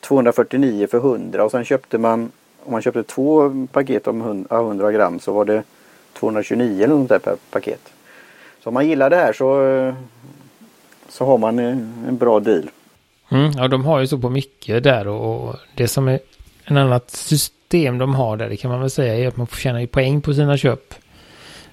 249 0.00 0.86
för 0.86 0.98
100 0.98 1.44
och 1.44 1.50
sen 1.50 1.64
köpte 1.64 1.98
man 1.98 2.30
om 2.68 2.72
man 2.72 2.82
köpte 2.82 3.02
två 3.02 3.66
paket 3.72 4.06
om 4.06 4.46
100 4.50 4.92
gram 4.92 5.20
så 5.20 5.32
var 5.32 5.44
det 5.44 5.62
229 6.12 6.84
eller 6.84 6.94
något 6.94 7.08
där 7.08 7.18
per 7.18 7.36
paket. 7.50 7.80
Så 8.60 8.70
om 8.70 8.74
man 8.74 8.88
gillar 8.88 9.10
det 9.10 9.16
här 9.16 9.32
så, 9.32 9.66
eh, 9.66 9.94
så 11.08 11.24
har 11.24 11.38
man 11.38 11.58
eh, 11.58 11.78
en 12.08 12.16
bra 12.16 12.40
deal. 12.40 12.70
Mm, 13.30 13.52
ja, 13.56 13.68
de 13.68 13.84
har 13.84 14.00
ju 14.00 14.06
så 14.06 14.18
på 14.18 14.30
mycket 14.30 14.82
där 14.82 15.08
och, 15.08 15.56
det 15.74 15.88
som 15.88 16.08
är 16.08 16.20
en 16.64 16.76
annat 16.76 17.10
system 17.10 17.98
de 17.98 18.14
har 18.14 18.36
där, 18.36 18.48
det 18.48 18.56
kan 18.56 18.70
man 18.70 18.80
väl 18.80 18.90
säga, 18.90 19.14
är 19.14 19.28
att 19.28 19.36
man 19.36 19.46
får 19.46 19.56
tjäna 19.56 19.86
poäng 19.86 20.20
på 20.20 20.34
sina 20.34 20.56
köp. 20.56 20.94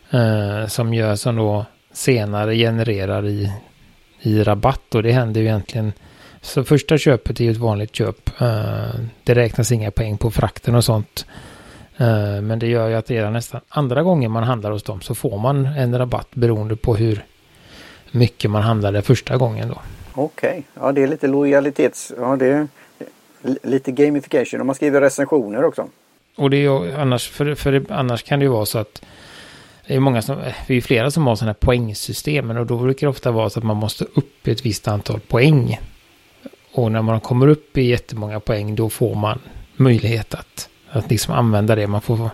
Eh, 0.10 0.68
som 0.68 0.94
gör 0.94 1.16
som 1.16 1.36
då 1.36 1.66
senare 1.94 2.56
genererar 2.56 3.26
i, 3.26 3.52
i 4.22 4.44
rabatt 4.44 4.96
och 4.96 5.04
det 5.04 5.12
händer 5.12 5.42
ju 5.42 5.48
egentligen 5.48 5.94
så 6.42 6.64
första 6.64 6.98
köpet 6.98 7.40
är 7.40 7.44
ju 7.44 7.52
ett 7.52 7.58
vanligt 7.58 7.96
köp. 7.96 8.42
Eh, 8.42 9.00
det 9.24 9.36
räknas 9.36 9.72
inga 9.72 9.92
poäng 9.92 10.18
på 10.18 10.32
frakten 10.32 10.76
och 10.76 10.84
sånt. 10.84 11.26
Eh, 11.98 12.42
men 12.42 12.60
det 12.60 12.68
gör 12.68 12.88
ju 12.88 12.96
att 12.96 13.10
redan 13.10 13.34
nästan 13.34 13.62
andra 13.70 14.04
gången 14.04 14.32
man 14.32 14.44
handlar 14.44 14.72
hos 14.72 14.84
dem 14.84 15.02
så 15.02 15.16
får 15.16 15.40
man 15.40 15.66
en 15.66 15.98
rabatt 15.98 16.28
beroende 16.32 16.76
på 16.76 16.96
hur 16.96 17.26
mycket 18.12 18.52
man 18.52 18.62
handlade 18.62 19.02
första 19.02 19.38
gången 19.38 19.70
då. 19.70 19.82
Okej, 20.16 20.50
okay. 20.50 20.64
ja 20.74 20.92
det 20.92 21.04
är 21.04 21.08
lite 21.08 21.28
lojalitets... 21.28 22.14
Ja 22.18 22.36
det 22.36 22.46
är 22.46 22.68
lite 23.64 23.92
gamification 23.92 24.60
och 24.60 24.66
man 24.66 24.76
skriver 24.76 25.02
recensioner 25.02 25.64
också. 25.64 25.88
Och 26.36 26.50
det 26.50 26.58
är 26.58 26.62
ju 26.62 26.96
annars, 26.96 27.30
för, 27.30 27.56
för 27.56 27.86
annars 27.90 28.24
kan 28.24 28.40
det 28.40 28.46
ju 28.46 28.52
vara 28.52 28.66
så 28.66 28.80
att 28.80 29.02
det 29.88 29.96
är 29.96 30.00
många 30.00 30.22
som, 30.22 30.40
eh, 30.40 30.54
det 30.68 30.74
är 30.74 30.82
flera 30.82 31.12
som 31.12 31.28
har 31.28 31.36
sådana 31.36 31.50
här 31.50 31.66
poängsystem 31.68 32.50
och 32.50 32.66
då 32.66 32.78
brukar 32.78 33.08
det 33.08 33.12
ofta 33.12 33.32
vara 33.32 33.50
så 33.50 33.60
att 33.60 33.66
man 33.66 33.78
måste 33.78 34.04
upp 34.04 34.48
i 34.48 34.52
ett 34.52 34.66
visst 34.66 34.88
antal 34.88 35.20
poäng 35.20 35.80
och 36.72 36.92
när 36.92 37.02
man 37.02 37.20
kommer 37.20 37.48
upp 37.48 37.78
i 37.78 37.82
jättemånga 37.82 38.40
poäng 38.40 38.76
då 38.76 38.90
får 38.90 39.16
man 39.16 39.40
möjlighet 39.76 40.34
att, 40.34 40.70
att 40.90 41.10
liksom 41.10 41.34
använda 41.34 41.76
det. 41.76 41.88
Man 41.88 42.02
får 42.02 42.30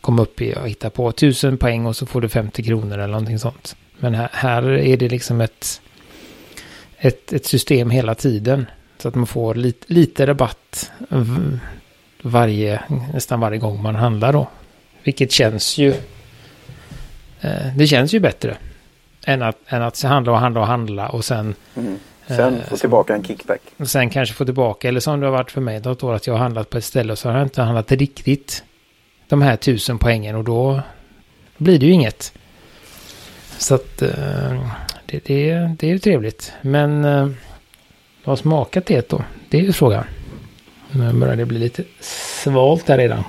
komma 0.00 0.22
upp 0.22 0.40
i 0.40 0.54
och 0.54 0.68
hitta 0.68 0.90
på 0.90 1.12
tusen 1.12 1.58
poäng 1.58 1.86
och 1.86 1.96
så 1.96 2.06
får 2.06 2.20
du 2.20 2.28
50 2.28 2.62
kronor 2.62 2.98
eller 2.98 3.06
någonting 3.06 3.38
sånt. 3.38 3.76
Men 3.98 4.14
här, 4.14 4.28
här 4.32 4.70
är 4.70 4.96
det 4.96 5.08
liksom 5.08 5.40
ett, 5.40 5.80
ett, 6.98 7.32
ett 7.32 7.46
system 7.46 7.90
hela 7.90 8.14
tiden. 8.14 8.66
Så 8.98 9.08
att 9.08 9.14
man 9.14 9.26
får 9.26 9.54
lite, 9.54 9.92
lite 9.92 10.26
rabatt 10.26 10.90
varje, 12.22 12.82
nästan 13.12 13.40
varje 13.40 13.58
gång 13.58 13.82
man 13.82 13.94
handlar 13.94 14.32
då. 14.32 14.48
Vilket 15.02 15.32
känns 15.32 15.78
ju... 15.78 15.94
Eh, 17.40 17.76
det 17.76 17.86
känns 17.86 18.14
ju 18.14 18.20
bättre. 18.20 18.56
Än 19.24 19.42
att, 19.42 19.56
än 19.66 19.82
att 19.82 20.02
handla 20.02 20.32
och 20.32 20.38
handla 20.38 20.60
och 20.60 20.66
handla 20.66 21.08
och 21.08 21.24
sen 21.24 21.54
mm. 21.74 21.98
Sen 22.26 22.56
eh, 22.56 22.64
få 22.64 22.76
tillbaka 22.76 23.14
en 23.14 23.24
kickback. 23.24 23.60
Sen 23.84 24.10
kanske 24.10 24.34
få 24.34 24.44
tillbaka, 24.44 24.88
eller 24.88 25.00
som 25.00 25.20
det 25.20 25.26
har 25.26 25.32
varit 25.32 25.50
för 25.50 25.60
mig 25.60 25.80
då, 25.80 26.12
att 26.12 26.26
jag 26.26 26.34
har 26.34 26.38
handlat 26.38 26.70
på 26.70 26.78
ett 26.78 26.84
ställe 26.84 27.12
och 27.12 27.18
så 27.18 27.28
har 27.28 27.36
jag 27.36 27.46
inte 27.46 27.62
handlat 27.62 27.92
riktigt 27.92 28.64
de 29.28 29.42
här 29.42 29.56
tusen 29.56 29.98
poängen 29.98 30.36
och 30.36 30.44
då 30.44 30.80
blir 31.56 31.78
det 31.78 31.86
ju 31.86 31.92
inget. 31.92 32.32
Så 33.58 33.74
att 33.74 34.02
eh, 34.02 34.68
det, 35.10 35.24
det, 35.24 35.70
det 35.78 35.86
är 35.86 35.90
ju 35.90 35.98
trevligt. 35.98 36.52
Men 36.62 37.04
eh, 37.04 37.28
vad 38.24 38.38
smakat 38.38 38.86
det 38.86 39.08
då? 39.08 39.24
Det 39.48 39.58
är 39.58 39.62
ju 39.62 39.72
frågan. 39.72 40.04
Nu 40.90 41.12
börjar 41.12 41.36
det 41.36 41.46
bli 41.46 41.58
lite 41.58 41.84
svalt 42.00 42.86
där 42.86 42.98
redan. 42.98 43.24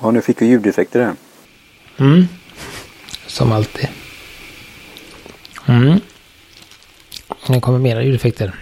Ja, 0.00 0.10
nu 0.10 0.22
fick 0.22 0.42
vi 0.42 0.46
ljudeffekter 0.46 1.00
här. 1.00 1.14
Mm. 1.98 2.28
Som 3.26 3.52
alltid. 3.52 3.88
Mm. 5.68 6.00
Nu 7.48 7.60
kommer 7.60 7.78
mera 7.78 8.02
ljudeffekter. 8.02 8.54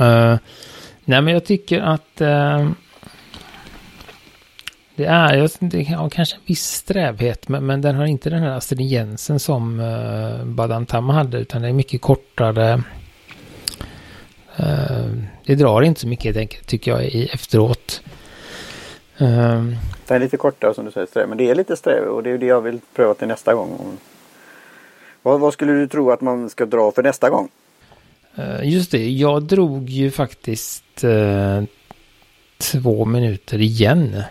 Uh, 0.00 0.36
nej 1.04 1.22
men 1.22 1.28
jag 1.28 1.44
tycker 1.44 1.80
att 1.80 2.20
uh, 2.20 2.70
det 4.96 5.04
är, 5.04 5.50
det 5.60 5.84
har 5.84 6.10
kanske 6.10 6.36
en 6.36 6.42
viss 6.46 6.64
strävhet 6.64 7.48
men, 7.48 7.66
men 7.66 7.80
den 7.80 7.94
har 7.94 8.06
inte 8.06 8.30
den 8.30 8.42
här 8.42 8.50
astringensen 8.50 9.40
som 9.40 9.80
uh, 9.80 10.44
Badam 10.44 10.86
Tam 10.86 11.08
hade 11.08 11.38
utan 11.38 11.62
det 11.62 11.68
är 11.68 11.72
mycket 11.72 12.00
kortare. 12.00 12.82
Uh, 14.60 15.22
det 15.46 15.54
drar 15.54 15.82
inte 15.82 16.00
så 16.00 16.08
mycket 16.08 16.24
helt 16.24 16.36
enkelt 16.36 16.66
tycker 16.66 16.90
jag 16.90 17.04
i 17.04 17.26
efteråt. 17.26 18.02
Uh, 19.20 19.72
det 20.06 20.14
är 20.14 20.18
lite 20.18 20.36
kortare 20.36 20.74
som 20.74 20.84
du 20.84 20.90
säger 20.90 21.06
sträv, 21.06 21.28
men 21.28 21.38
det 21.38 21.50
är 21.50 21.54
lite 21.54 21.76
sträv 21.76 22.04
och 22.04 22.22
det 22.22 22.30
är 22.30 22.38
det 22.38 22.46
jag 22.46 22.60
vill 22.60 22.80
pröva 22.94 23.14
till 23.14 23.28
nästa 23.28 23.54
gång. 23.54 23.98
Vad, 25.22 25.40
vad 25.40 25.52
skulle 25.52 25.72
du 25.72 25.88
tro 25.88 26.10
att 26.10 26.20
man 26.20 26.50
ska 26.50 26.66
dra 26.66 26.92
för 26.92 27.02
nästa 27.02 27.30
gång? 27.30 27.48
Just 28.62 28.90
det, 28.90 29.10
jag 29.10 29.42
drog 29.42 29.88
ju 29.88 30.10
faktiskt 30.10 31.04
två 32.58 33.04
minuter 33.04 33.60
igen. 33.60 34.22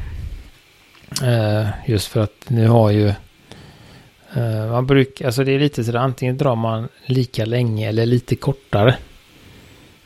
Eh, 1.23 1.67
just 1.85 2.07
för 2.07 2.19
att 2.19 2.49
nu 2.49 2.67
har 2.67 2.91
ju 2.91 3.07
eh, 4.33 4.71
man 4.71 4.85
brukar, 4.85 5.25
alltså 5.25 5.43
det 5.43 5.51
är 5.51 5.59
lite 5.59 5.83
sådär 5.83 5.99
antingen 5.99 6.37
drar 6.37 6.55
man 6.55 6.87
lika 7.05 7.45
länge 7.45 7.89
eller 7.89 8.05
lite 8.05 8.35
kortare. 8.35 8.95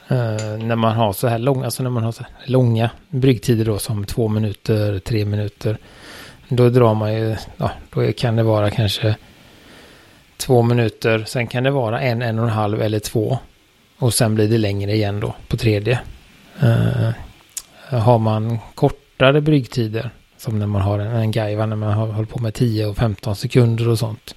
Eh, 0.07 0.57
när 0.57 0.75
man 0.75 0.95
har 0.95 1.13
så 1.13 1.27
här 1.27 1.39
långa, 1.39 1.65
alltså 1.65 1.83
när 1.83 1.89
man 1.89 2.03
har 2.03 2.11
så 2.11 2.23
här 2.23 2.31
långa 2.45 2.89
bryggtider 3.09 3.65
då 3.65 3.79
som 3.79 4.05
två 4.05 4.27
minuter, 4.27 4.99
tre 4.99 5.25
minuter. 5.25 5.77
Då 6.49 6.69
drar 6.69 6.93
man 6.93 7.13
ju, 7.13 7.35
ja, 7.57 7.71
då 7.89 8.11
kan 8.11 8.35
det 8.35 8.43
vara 8.43 8.69
kanske 8.69 9.15
två 10.37 10.61
minuter, 10.61 11.23
sen 11.27 11.47
kan 11.47 11.63
det 11.63 11.71
vara 11.71 12.01
en, 12.01 12.21
en 12.21 12.39
och 12.39 12.45
en 12.45 12.51
halv 12.51 12.81
eller 12.81 12.99
två. 12.99 13.37
Och 13.97 14.13
sen 14.13 14.35
blir 14.35 14.47
det 14.47 14.57
längre 14.57 14.93
igen 14.93 15.19
då 15.19 15.35
på 15.47 15.57
tredje. 15.57 15.99
har 17.89 18.17
man 18.17 18.59
kortare 18.75 19.41
bryggtider 19.41 20.11
som 20.39 20.59
när 20.59 20.67
man 20.67 20.81
har 20.81 20.99
en, 20.99 21.15
en 21.15 21.31
gaiva 21.31 21.65
när 21.65 21.75
man 21.75 21.93
har 21.93 22.07
hållit 22.07 22.29
på 22.29 22.39
med 22.39 22.53
10 22.53 22.85
och 22.85 22.97
15 22.97 23.35
sekunder 23.35 23.87
och 23.87 23.99
sånt. 23.99 24.35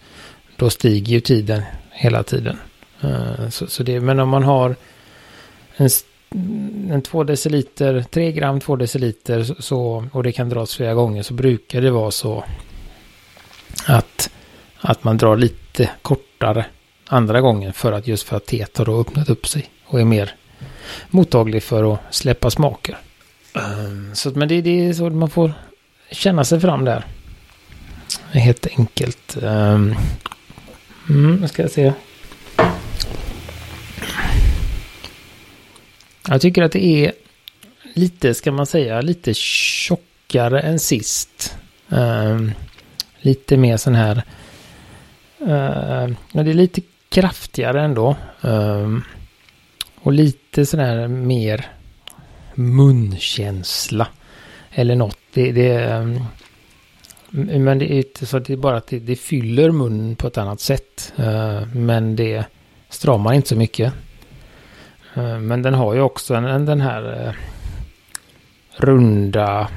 Då 0.57 0.71
stiger 0.71 1.13
ju 1.13 1.21
tiden 1.21 1.63
hela 1.91 2.23
tiden. 2.23 2.59
Uh, 3.05 3.49
så, 3.49 3.67
så, 3.67 3.83
det, 3.83 4.01
men 4.01 4.21
om 4.21 4.29
man 4.29 4.43
har 4.43 4.77
en, 5.77 5.89
en 6.91 7.03
2 7.03 7.25
deciliter, 7.25 8.05
3 8.11 8.33
gram 8.33 8.61
2 8.61 8.77
deciliter 8.77 9.57
så, 9.59 10.09
och 10.13 10.23
det 10.23 10.33
kan 10.33 10.49
dras 10.49 10.77
flera 10.77 10.95
gånger 10.95 11.23
så 11.23 11.35
brukar 11.35 11.81
det 11.81 11.91
vara 11.91 12.11
så 12.11 12.45
att, 13.87 14.31
att 14.81 15.05
man 15.05 15.17
drar 15.17 15.37
lite 15.37 15.91
kortare 16.03 16.67
andra 17.07 17.41
gången 17.41 17.73
för 17.73 17.93
att 17.93 18.07
just 18.07 18.29
för 18.29 18.37
att 18.37 18.47
teet 18.47 18.79
har 18.79 18.85
då 18.85 19.01
öppnat 19.01 19.31
upp 19.31 19.47
sig 19.49 19.71
och 19.87 20.01
är 20.01 20.05
mer 20.05 20.35
mottaglig 21.11 21.63
för 21.63 21.95
att 21.95 22.01
släppa 22.11 22.51
smaker. 22.51 22.99
Um, 23.55 24.15
så 24.15 24.31
men 24.31 24.49
det, 24.49 24.61
det 24.61 24.89
är 24.89 24.93
så 24.93 25.11
man 25.11 25.31
får 25.31 25.53
känna 26.13 26.45
sig 26.45 26.61
fram 26.61 26.85
där. 26.85 27.05
Helt 28.33 28.67
enkelt. 28.79 29.37
Um, 29.43 29.95
mm, 31.09 31.49
ska 31.49 31.63
jag 31.63 31.71
se. 31.71 31.93
Jag 36.29 36.41
tycker 36.41 36.63
att 36.63 36.73
det 36.73 36.85
är 36.85 37.13
lite, 37.95 38.35
ska 38.35 38.53
man 38.53 38.67
säga, 38.67 39.01
lite 39.01 39.35
tjockare 39.35 40.61
än 40.61 40.79
sist. 40.79 41.57
Um, 41.89 42.53
lite 43.21 43.57
mer 43.57 43.77
sån 43.77 43.95
här. 43.95 44.17
Uh, 45.41 46.15
men 46.33 46.45
det 46.45 46.51
är 46.51 46.55
lite 46.55 46.81
kraftigare 47.09 47.83
ändå. 47.83 48.17
Um, 48.41 49.05
och 49.95 50.13
lite 50.13 50.67
sån 50.67 50.81
här 50.81 51.09
mer 51.09 51.67
munkänsla. 52.55 54.09
Eller 54.71 54.97
något. 54.97 55.22
Det, 55.35 55.53
det, 55.53 55.75
ehm, 55.75 56.19
men 57.35 57.79
det 57.79 57.93
är 57.93 57.97
inte 57.97 58.27
så 58.27 58.37
att 58.37 58.45
det 58.45 58.53
är 58.53 58.57
bara 58.57 58.77
att 58.77 58.87
det, 58.87 58.99
det 58.99 59.17
fyller 59.17 59.71
munnen 59.71 60.17
på 60.17 60.27
ett 60.27 60.39
annat 60.39 60.61
sätt. 60.61 61.13
Eh, 61.17 61.63
men 61.75 62.17
det 62.17 62.45
stramar 62.89 63.33
inte 63.33 63.49
så 63.49 63.57
mycket. 63.57 63.93
Eh, 65.15 65.39
men 65.39 65.63
den 65.63 65.75
har 65.75 65.95
ju 65.95 66.01
också 66.01 66.35
en, 66.35 66.67
den 66.67 66.81
här 66.81 67.27
eh, 67.27 67.35
runda 68.77 69.69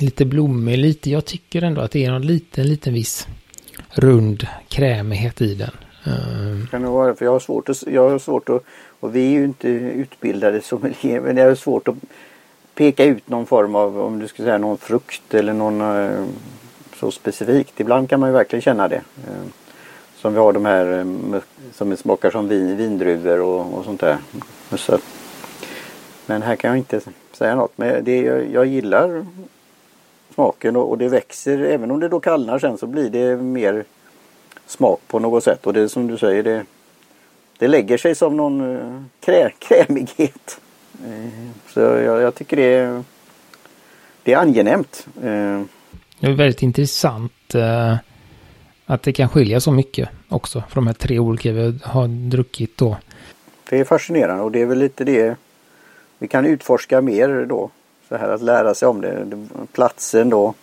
lite 0.00 0.24
blommig, 0.24 0.78
lite, 0.78 1.10
jag 1.10 1.24
tycker 1.24 1.62
ändå 1.62 1.80
att 1.80 1.90
det 1.90 2.04
är 2.04 2.10
någon 2.10 2.26
liten, 2.26 2.66
liten 2.68 2.94
viss 2.94 3.28
rund 3.90 4.46
krämighet 4.68 5.40
i 5.40 5.54
den. 5.54 5.70
Ehm. 6.04 6.66
Kan 6.70 6.82
det 6.82 6.88
vara 6.88 7.14
för 7.14 7.24
jag 7.24 7.32
har 7.32 7.40
svårt 7.40 7.68
att, 7.68 7.82
jag 7.86 8.10
har 8.10 8.18
svårt 8.18 8.48
att, 8.48 8.62
och 9.00 9.16
vi 9.16 9.26
är 9.26 9.30
ju 9.30 9.44
inte 9.44 9.68
utbildade 9.68 10.60
sommelier, 10.60 11.20
men 11.20 11.36
jag 11.36 11.48
har 11.48 11.54
svårt 11.54 11.88
att 11.88 11.94
peka 12.74 13.04
ut 13.04 13.28
någon 13.28 13.46
form 13.46 13.74
av, 13.74 14.00
om 14.00 14.18
du 14.18 14.28
skulle 14.28 14.46
säga 14.46 14.58
någon 14.58 14.78
frukt 14.78 15.34
eller 15.34 15.52
någon 15.52 15.80
eh, 15.80 16.24
så 16.96 17.10
specifikt. 17.10 17.80
Ibland 17.80 18.10
kan 18.10 18.20
man 18.20 18.28
ju 18.28 18.32
verkligen 18.32 18.62
känna 18.62 18.88
det. 18.88 19.02
Eh, 19.26 19.44
som 20.16 20.32
vi 20.32 20.38
har 20.38 20.52
de 20.52 20.64
här 20.64 20.98
eh, 20.98 21.40
som 21.72 21.96
smakar 21.96 22.30
som 22.30 22.48
vin, 22.48 22.76
vindruvor 22.76 23.40
och, 23.40 23.78
och 23.78 23.84
sånt 23.84 24.00
där. 24.00 24.18
Så, 24.76 24.98
men 26.26 26.42
här 26.42 26.56
kan 26.56 26.68
jag 26.70 26.78
inte 26.78 27.00
säga 27.32 27.54
något. 27.54 27.72
Men 27.76 28.04
det, 28.04 28.20
jag, 28.20 28.50
jag 28.52 28.66
gillar 28.66 29.26
smaken 30.34 30.76
och, 30.76 30.90
och, 30.90 30.98
det 30.98 31.08
växer. 31.08 31.58
Även 31.58 31.90
om 31.90 32.00
det 32.00 32.08
då 32.08 32.20
kallnar 32.20 32.58
sen 32.58 32.78
så 32.78 32.86
blir 32.86 33.10
det 33.10 33.36
mer 33.36 33.84
smak 34.66 35.00
på 35.08 35.18
något 35.18 35.44
sätt. 35.44 35.66
Och 35.66 35.72
det 35.72 35.88
som 35.88 36.06
du 36.06 36.18
säger 36.18 36.42
det, 36.42 36.64
det 37.58 37.68
lägger 37.68 37.98
sig 37.98 38.14
som 38.14 38.36
någon 38.36 38.76
eh, 38.76 39.02
krä, 39.20 39.50
krämighet. 39.58 40.60
Eh, 41.04 41.50
så 41.68 41.80
jag, 41.80 42.22
jag, 42.22 42.34
tycker 42.34 42.56
det 42.56 42.74
är, 42.74 43.02
det 44.22 44.32
är 44.32 44.36
angenämt. 44.36 45.06
Eh, 45.16 45.62
det 46.20 46.26
är 46.26 46.32
väldigt 46.32 46.62
intressant 46.62 47.54
eh, 47.54 47.96
att 48.86 49.02
det 49.02 49.12
kan 49.12 49.28
skilja 49.28 49.60
så 49.60 49.72
mycket 49.72 50.08
också 50.28 50.62
från 50.68 50.84
de 50.84 50.86
här 50.86 50.94
tre 50.94 51.18
olika 51.18 51.52
vi 51.52 51.78
har 51.82 52.08
druckit 52.30 52.76
då. 52.76 52.96
Det 53.70 53.80
är 53.80 53.84
fascinerande 53.84 54.42
och 54.42 54.52
det 54.52 54.62
är 54.62 54.66
väl 54.66 54.78
lite 54.78 55.04
det 55.04 55.36
vi 56.18 56.28
kan 56.28 56.46
utforska 56.46 57.00
mer 57.00 57.46
då. 57.48 57.70
Så 58.08 58.16
här 58.16 58.28
att 58.28 58.42
lära 58.42 58.74
sig 58.74 58.88
om 58.88 59.00
det. 59.00 59.26
Platsen 59.72 60.30
då. 60.30 60.54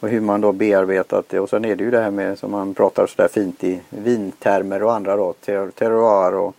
Och 0.00 0.08
hur 0.08 0.20
man 0.20 0.40
då 0.40 0.52
bearbetat 0.52 1.28
det. 1.28 1.40
Och 1.40 1.50
sen 1.50 1.64
är 1.64 1.76
det 1.76 1.84
ju 1.84 1.90
det 1.90 2.00
här 2.00 2.10
med 2.10 2.38
som 2.38 2.50
man 2.50 2.74
pratar 2.74 3.06
så 3.06 3.22
där 3.22 3.28
fint 3.28 3.64
i 3.64 3.80
vintermer 3.88 4.82
och 4.82 4.94
andra 4.94 5.16
då. 5.16 5.34
Terroir 5.74 6.34
och, 6.34 6.56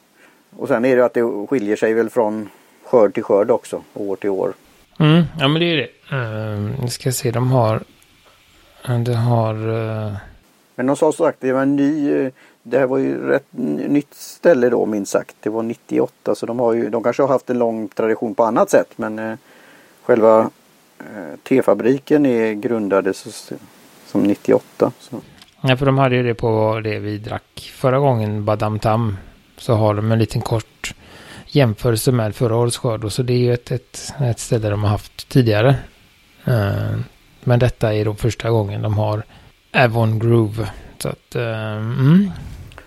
och 0.57 0.67
sen 0.67 0.85
är 0.85 0.95
det 0.95 1.05
att 1.05 1.13
det 1.13 1.47
skiljer 1.49 1.75
sig 1.75 1.93
väl 1.93 2.09
från 2.09 2.49
skörd 2.85 3.13
till 3.13 3.23
skörd 3.23 3.51
också, 3.51 3.81
år 3.93 4.15
till 4.15 4.29
år. 4.29 4.53
Mm, 4.99 5.23
ja 5.39 5.47
men 5.47 5.59
det 5.59 5.65
är 5.65 5.77
det. 5.77 6.15
Uh, 6.15 6.83
vi 6.83 6.89
ska 6.89 7.11
se, 7.11 7.31
de 7.31 7.51
har... 7.51 7.83
Det 9.05 9.15
har... 9.15 9.55
Uh... 9.67 10.13
Men 10.75 10.85
de 10.85 10.95
sa 10.95 11.11
så 11.11 11.23
sagt, 11.23 11.37
det 11.41 11.53
var 11.53 11.61
en 11.61 11.75
ny... 11.75 12.13
Eh, 12.13 12.31
det 12.63 12.79
här 12.79 12.85
var 12.85 12.97
ju 12.97 13.27
rätt 13.27 13.47
nytt 13.87 14.13
ställe 14.13 14.69
då 14.69 14.85
minst 14.85 15.11
sagt. 15.11 15.35
Det 15.39 15.49
var 15.49 15.63
98 15.63 16.35
så 16.35 16.45
de 16.45 16.59
har 16.59 16.73
ju, 16.73 16.89
de 16.89 17.03
kanske 17.03 17.23
har 17.23 17.27
haft 17.27 17.49
en 17.49 17.59
lång 17.59 17.87
tradition 17.87 18.35
på 18.35 18.43
annat 18.43 18.69
sätt 18.69 18.87
men 18.95 19.19
uh, 19.19 19.35
själva 20.03 20.39
uh, 20.41 21.35
tefabriken 21.43 22.25
är 22.25 22.53
grundades 22.53 23.51
som 24.05 24.23
98. 24.23 24.91
Så. 24.99 25.21
Ja 25.61 25.77
för 25.77 25.85
de 25.85 25.97
hade 25.97 26.15
ju 26.15 26.23
det 26.23 26.33
på 26.33 26.81
det 26.83 26.99
vi 26.99 27.17
drack 27.17 27.73
förra 27.75 27.99
gången, 27.99 28.45
Badam 28.45 28.79
Tam. 28.79 29.17
Så 29.57 29.73
har 29.73 29.93
de 29.93 30.11
en 30.11 30.19
liten 30.19 30.41
kort 30.41 30.74
jämförelse 31.55 32.11
med 32.11 32.35
förra 32.35 32.55
årets 32.55 32.77
skörd. 32.77 33.11
Så 33.11 33.23
det 33.23 33.33
är 33.33 33.37
ju 33.37 33.53
ett, 33.53 33.71
ett, 33.71 34.13
ett 34.21 34.39
ställe 34.39 34.69
de 34.69 34.83
har 34.83 34.89
haft 34.89 35.29
tidigare. 35.29 35.75
Uh, 36.47 36.99
men 37.43 37.59
detta 37.59 37.93
är 37.93 38.05
då 38.05 38.13
första 38.13 38.49
gången 38.49 38.81
de 38.81 38.93
har 38.93 39.23
Avon 39.73 40.19
Groove. 40.19 40.69
Så 40.97 41.09
att, 41.09 41.35
uh, 41.35 41.41
mm. 41.41 42.31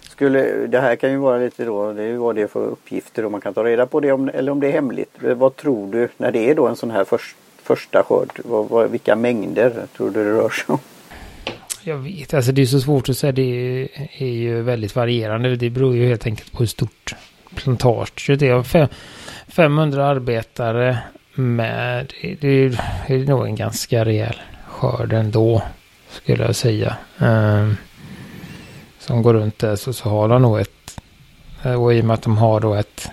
Skulle, 0.00 0.66
det 0.66 0.80
här 0.80 0.96
kan 0.96 1.10
ju 1.10 1.16
vara 1.16 1.38
lite 1.38 1.64
då, 1.64 1.92
det 1.92 2.02
är 2.02 2.06
ju 2.06 2.16
vad 2.16 2.34
det 2.34 2.42
är 2.42 2.46
för 2.46 2.66
uppgifter 2.66 3.24
och 3.24 3.32
man 3.32 3.40
kan 3.40 3.54
ta 3.54 3.64
reda 3.64 3.86
på 3.86 4.00
det 4.00 4.12
om, 4.12 4.30
eller 4.34 4.52
om 4.52 4.60
det 4.60 4.66
är 4.66 4.72
hemligt. 4.72 5.10
Vad 5.20 5.56
tror 5.56 5.92
du 5.92 6.08
när 6.16 6.32
det 6.32 6.50
är 6.50 6.54
då 6.54 6.66
en 6.66 6.76
sån 6.76 6.90
här 6.90 7.04
först, 7.04 7.36
första 7.62 8.02
skörd? 8.02 8.40
Vad, 8.44 8.68
vad, 8.68 8.90
vilka 8.90 9.16
mängder 9.16 9.72
tror 9.96 10.10
du 10.10 10.24
det 10.24 10.30
rör 10.30 10.48
sig 10.48 10.64
om? 10.68 10.78
Jag 11.82 11.96
vet, 11.96 12.34
alltså 12.34 12.52
det 12.52 12.62
är 12.62 12.66
så 12.66 12.80
svårt 12.80 13.08
att 13.08 13.18
säga. 13.18 13.32
Det 13.32 13.88
är 14.18 14.26
ju 14.26 14.62
väldigt 14.62 14.96
varierande. 14.96 15.56
Det 15.56 15.70
beror 15.70 15.96
ju 15.96 16.08
helt 16.08 16.26
enkelt 16.26 16.52
på 16.52 16.58
hur 16.58 16.66
stort 16.66 17.14
plantaget. 17.58 18.38
Det 18.38 18.48
är 18.48 18.88
500 19.48 20.06
arbetare 20.06 20.98
med, 21.34 22.12
det 22.40 22.48
är, 22.48 22.80
det 23.06 23.14
är 23.14 23.26
nog 23.26 23.46
en 23.46 23.56
ganska 23.56 24.04
rejäl 24.04 24.36
skörd 24.66 25.12
ändå, 25.12 25.62
skulle 26.10 26.44
jag 26.44 26.56
säga. 26.56 26.96
Um, 27.18 27.76
som 28.98 29.22
går 29.22 29.34
runt 29.34 29.58
där 29.58 29.76
så, 29.76 29.92
så 29.92 30.08
har 30.08 30.28
de 30.28 30.42
nog 30.42 30.60
ett, 30.60 31.00
och 31.78 31.94
i 31.94 32.00
och 32.00 32.04
med 32.04 32.14
att 32.14 32.22
de 32.22 32.38
har 32.38 32.60
då 32.60 32.74
ett... 32.74 33.10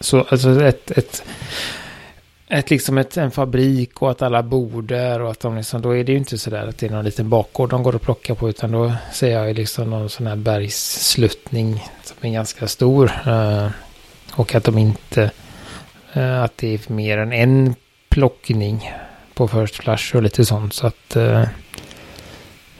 Så, 0.00 0.26
alltså 0.30 0.64
ett, 0.64 0.90
ett, 0.90 1.24
ett 2.50 2.70
liksom 2.70 2.98
ett, 2.98 3.16
en 3.16 3.30
fabrik 3.30 4.02
och 4.02 4.10
att 4.10 4.22
alla 4.22 4.42
bor 4.42 4.82
där 4.82 5.20
och 5.20 5.30
att 5.30 5.40
de 5.40 5.56
liksom, 5.56 5.82
då 5.82 5.96
är 5.96 6.04
det 6.04 6.12
ju 6.12 6.18
inte 6.18 6.38
så 6.38 6.50
där 6.50 6.66
att 6.66 6.78
det 6.78 6.86
är 6.86 6.90
någon 6.90 7.04
liten 7.04 7.28
bakgård 7.28 7.70
de 7.70 7.82
går 7.82 7.94
och 7.94 8.02
plockar 8.02 8.34
på 8.34 8.48
utan 8.48 8.72
då 8.72 8.92
ser 9.12 9.30
jag 9.30 9.48
ju 9.48 9.54
liksom 9.54 9.90
någon 9.90 10.08
sån 10.08 10.26
här 10.26 10.36
bergssluttning 10.36 11.84
som 12.02 12.16
är 12.20 12.32
ganska 12.32 12.68
stor. 12.68 13.12
Eh, 13.26 13.68
och 14.32 14.54
att 14.54 14.64
de 14.64 14.78
inte, 14.78 15.30
eh, 16.12 16.42
att 16.42 16.56
det 16.56 16.74
är 16.74 16.92
mer 16.92 17.18
än 17.18 17.32
en 17.32 17.74
plockning 18.08 18.92
på 19.34 19.48
First 19.48 19.74
Flash 19.74 20.16
och 20.16 20.22
lite 20.22 20.44
sånt 20.44 20.74
så 20.74 20.86
att 20.86 21.16
eh, 21.16 21.44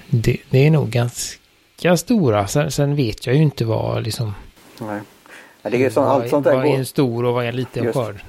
det, 0.06 0.36
det, 0.50 0.66
är 0.66 0.70
nog 0.70 0.90
ganska 0.90 1.96
stora. 1.96 2.46
Sen, 2.46 2.70
sen, 2.70 2.96
vet 2.96 3.26
jag 3.26 3.36
ju 3.36 3.42
inte 3.42 3.64
vad 3.64 4.02
liksom... 4.02 4.34
Nej. 4.80 5.00
det 5.62 5.84
är 5.84 5.90
så, 5.90 6.00
vad, 6.00 6.10
allt 6.10 6.30
sånt 6.30 6.44
där 6.44 6.56
vad 6.56 6.66
är 6.66 6.78
en 6.78 6.86
stor 6.86 7.24
och 7.24 7.34
vad 7.34 7.44
är 7.44 7.48
en 7.48 7.56
liten 7.56 7.92
skörd? 7.92 8.20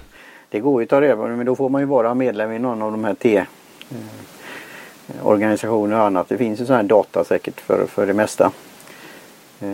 Det 0.50 0.60
går 0.60 0.82
ju 0.82 0.84
att 0.84 0.90
ta 0.90 1.02
reda 1.02 1.16
på 1.16 1.28
men 1.28 1.46
då 1.46 1.56
får 1.56 1.70
man 1.70 1.82
ju 1.82 1.88
vara 1.88 2.14
medlem 2.14 2.52
i 2.52 2.60
någon 2.60 2.82
av 2.82 2.92
de 2.92 3.04
här 3.04 3.14
T 3.14 3.38
eh, 3.38 3.46
organisationer 5.28 5.96
och 5.98 6.04
annat. 6.04 6.30
Det 6.30 6.38
finns 6.38 6.62
ju 6.62 6.66
sådana 6.66 6.82
här 6.82 6.90
data 6.90 7.24
säkert 7.24 7.62
för, 7.62 7.86
för 7.86 8.08
det 8.08 8.14
mesta. 8.14 8.52
Eh, 9.62 9.68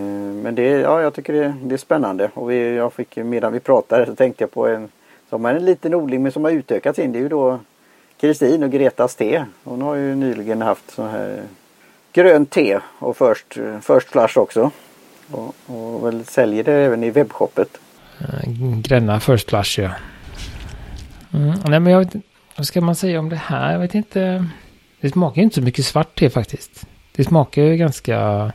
men 0.43 0.55
det, 0.55 0.63
ja, 0.63 1.01
jag 1.01 1.13
tycker 1.13 1.33
det, 1.33 1.53
det 1.63 1.75
är 1.75 1.77
spännande 1.77 2.29
och 2.33 2.51
vi, 2.51 2.75
jag 2.75 2.93
fick, 2.93 3.15
medan 3.15 3.53
vi 3.53 3.59
pratade 3.59 4.05
så 4.05 4.15
tänkte 4.15 4.43
jag 4.43 4.51
på 4.51 4.67
en 4.67 4.89
som 5.29 5.45
är 5.45 5.55
en 5.55 5.65
liten 5.65 5.93
odling 5.93 6.23
men 6.23 6.31
som 6.31 6.43
har 6.43 6.51
utökats 6.51 6.99
in. 6.99 7.11
Det 7.11 7.19
är 7.19 7.23
ju 7.23 7.29
då 7.29 7.59
Kristin 8.19 8.63
och 8.63 8.71
Gretas 8.71 9.15
te. 9.15 9.43
Hon 9.63 9.81
har 9.81 9.95
ju 9.95 10.15
nyligen 10.15 10.61
haft 10.61 10.91
sån 10.91 11.09
här 11.09 11.41
grönt 12.13 12.51
te 12.51 12.79
och 12.99 13.17
först, 13.17 13.57
först 13.81 14.09
flash 14.09 14.37
också. 14.37 14.71
Och, 15.31 15.55
och 15.65 16.05
väl 16.05 16.25
säljer 16.25 16.63
det 16.63 16.73
även 16.73 17.03
i 17.03 17.09
webbshoppet. 17.09 17.77
Eh, 18.19 18.49
Gränna 18.81 19.19
First 19.19 19.49
Flash 19.49 19.79
ja. 19.79 19.89
Mm, 21.35 21.59
nej 21.65 21.79
men 21.79 21.93
jag 21.93 21.99
vet 21.99 22.15
vad 22.55 22.67
ska 22.67 22.81
man 22.81 22.95
säga 22.95 23.19
om 23.19 23.29
det 23.29 23.35
här? 23.35 23.71
Jag 23.71 23.79
vet 23.79 23.95
inte. 23.95 24.45
Det 25.01 25.09
smakar 25.09 25.35
ju 25.35 25.43
inte 25.43 25.55
så 25.55 25.61
mycket 25.61 25.85
svart 25.85 26.19
te 26.19 26.29
faktiskt. 26.29 26.87
Det 27.15 27.23
smakar 27.23 27.61
ju 27.61 27.77
ganska, 27.77 28.51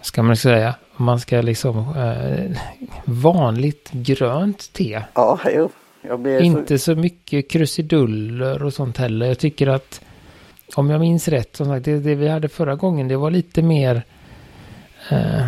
ska 0.00 0.22
man 0.22 0.36
säga, 0.36 0.74
man 0.96 1.20
ska 1.20 1.40
liksom, 1.40 1.78
eh, 1.78 2.58
vanligt 3.04 3.90
grönt 3.92 4.72
te. 4.72 5.02
Ja, 5.14 5.38
jo. 5.54 5.70
Inte 6.40 6.78
så... 6.78 6.84
så 6.84 7.00
mycket 7.00 7.50
krusiduller 7.50 8.62
och 8.62 8.74
sånt 8.74 8.96
heller. 8.96 9.26
Jag 9.26 9.38
tycker 9.38 9.66
att 9.66 10.00
om 10.76 10.90
jag 10.90 11.00
minns 11.00 11.28
rätt, 11.28 11.56
som 11.56 11.66
sagt, 11.66 11.84
det, 11.84 11.98
det 11.98 12.14
vi 12.14 12.28
hade 12.28 12.48
förra 12.48 12.74
gången, 12.74 13.08
det 13.08 13.16
var 13.16 13.30
lite 13.30 13.62
mer 13.62 14.02
eh, 15.10 15.46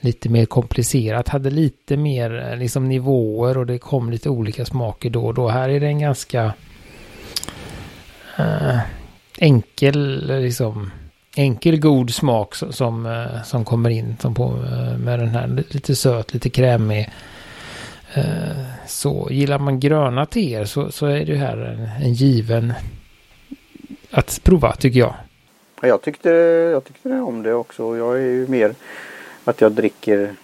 lite 0.00 0.28
mer 0.28 0.46
komplicerat, 0.46 1.28
hade 1.28 1.50
lite 1.50 1.96
mer 1.96 2.50
eh, 2.50 2.58
liksom 2.58 2.88
nivåer 2.88 3.58
och 3.58 3.66
det 3.66 3.78
kom 3.78 4.10
lite 4.10 4.30
olika 4.30 4.64
smaker 4.64 5.10
då 5.10 5.26
och 5.26 5.34
då. 5.34 5.48
Här 5.48 5.68
är 5.68 5.80
det 5.80 5.86
en 5.86 5.98
ganska 5.98 6.52
eh, 8.38 8.78
enkel, 9.38 10.26
liksom 10.40 10.90
enkel 11.36 11.80
god 11.80 12.14
smak 12.14 12.54
som, 12.54 12.72
som, 12.72 13.26
som 13.44 13.64
kommer 13.64 13.90
in 13.90 14.16
som 14.20 14.34
på, 14.34 14.44
eh, 14.44 14.98
med 14.98 15.18
den 15.18 15.28
här 15.28 15.64
lite 15.68 15.96
söt, 15.96 16.34
lite 16.34 16.50
krämig. 16.50 17.10
Så 18.86 19.28
gillar 19.30 19.58
man 19.58 19.80
gröna 19.80 20.26
teer 20.26 20.64
så, 20.64 20.90
så 20.90 21.06
är 21.06 21.26
det 21.26 21.36
här 21.36 21.56
en, 21.56 22.04
en 22.04 22.12
given 22.12 22.72
att 24.10 24.40
prova 24.44 24.72
tycker 24.72 25.00
jag. 25.00 25.14
Jag 25.82 26.02
tyckte, 26.02 26.30
jag 26.72 26.84
tyckte 26.84 27.08
om 27.08 27.42
det 27.42 27.54
också. 27.54 27.96
Jag 27.96 28.16
är 28.16 28.20
ju 28.20 28.46
mer 28.48 28.74
att 29.48 29.60
jag 29.60 29.72
dricker 29.72 30.34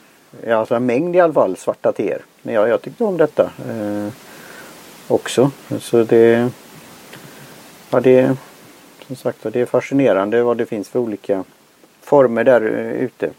alltså 0.49 0.75
en 0.75 0.87
mängd 0.87 1.17
i 1.17 1.21
alla 1.21 1.33
fall 1.33 1.57
svarta 1.57 1.93
teer. 1.93 2.23
Men 2.43 2.55
jag, 2.55 2.69
jag 2.69 2.83
tyckte 2.83 3.05
om 3.05 3.17
detta 3.17 3.51
eh, 3.71 4.09
också. 5.09 5.51
Så 5.81 6.05
det, 6.05 6.51
ja, 7.91 8.01
det, 8.01 8.37
som 9.07 9.17
sagt, 9.17 9.39
det 9.43 9.61
är 9.61 9.67
fascinerande 9.67 10.43
vad 10.43 10.57
det 10.57 10.67
finns 10.67 10.89
för 10.89 10.99
olika 10.99 11.45
former 12.03 12.45
där 12.45 12.61
ute. 12.61 13.31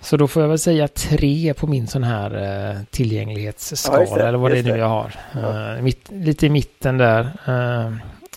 Så 0.00 0.16
då 0.16 0.28
får 0.28 0.42
jag 0.42 0.48
väl 0.48 0.58
säga 0.58 0.88
tre 0.88 1.54
på 1.54 1.66
min 1.66 1.86
sån 1.86 2.04
här 2.04 2.30
eh, 2.70 2.82
tillgänglighetsskala 2.90 4.06
ja, 4.10 4.28
eller 4.28 4.38
vad 4.38 4.50
det 4.50 4.58
är 4.58 4.62
nu 4.62 4.76
jag 4.76 4.88
har. 4.88 5.14
Ja. 5.32 5.76
Uh, 5.76 5.82
mitt, 5.82 6.10
lite 6.10 6.46
i 6.46 6.50
mitten 6.50 6.98
där. 6.98 7.30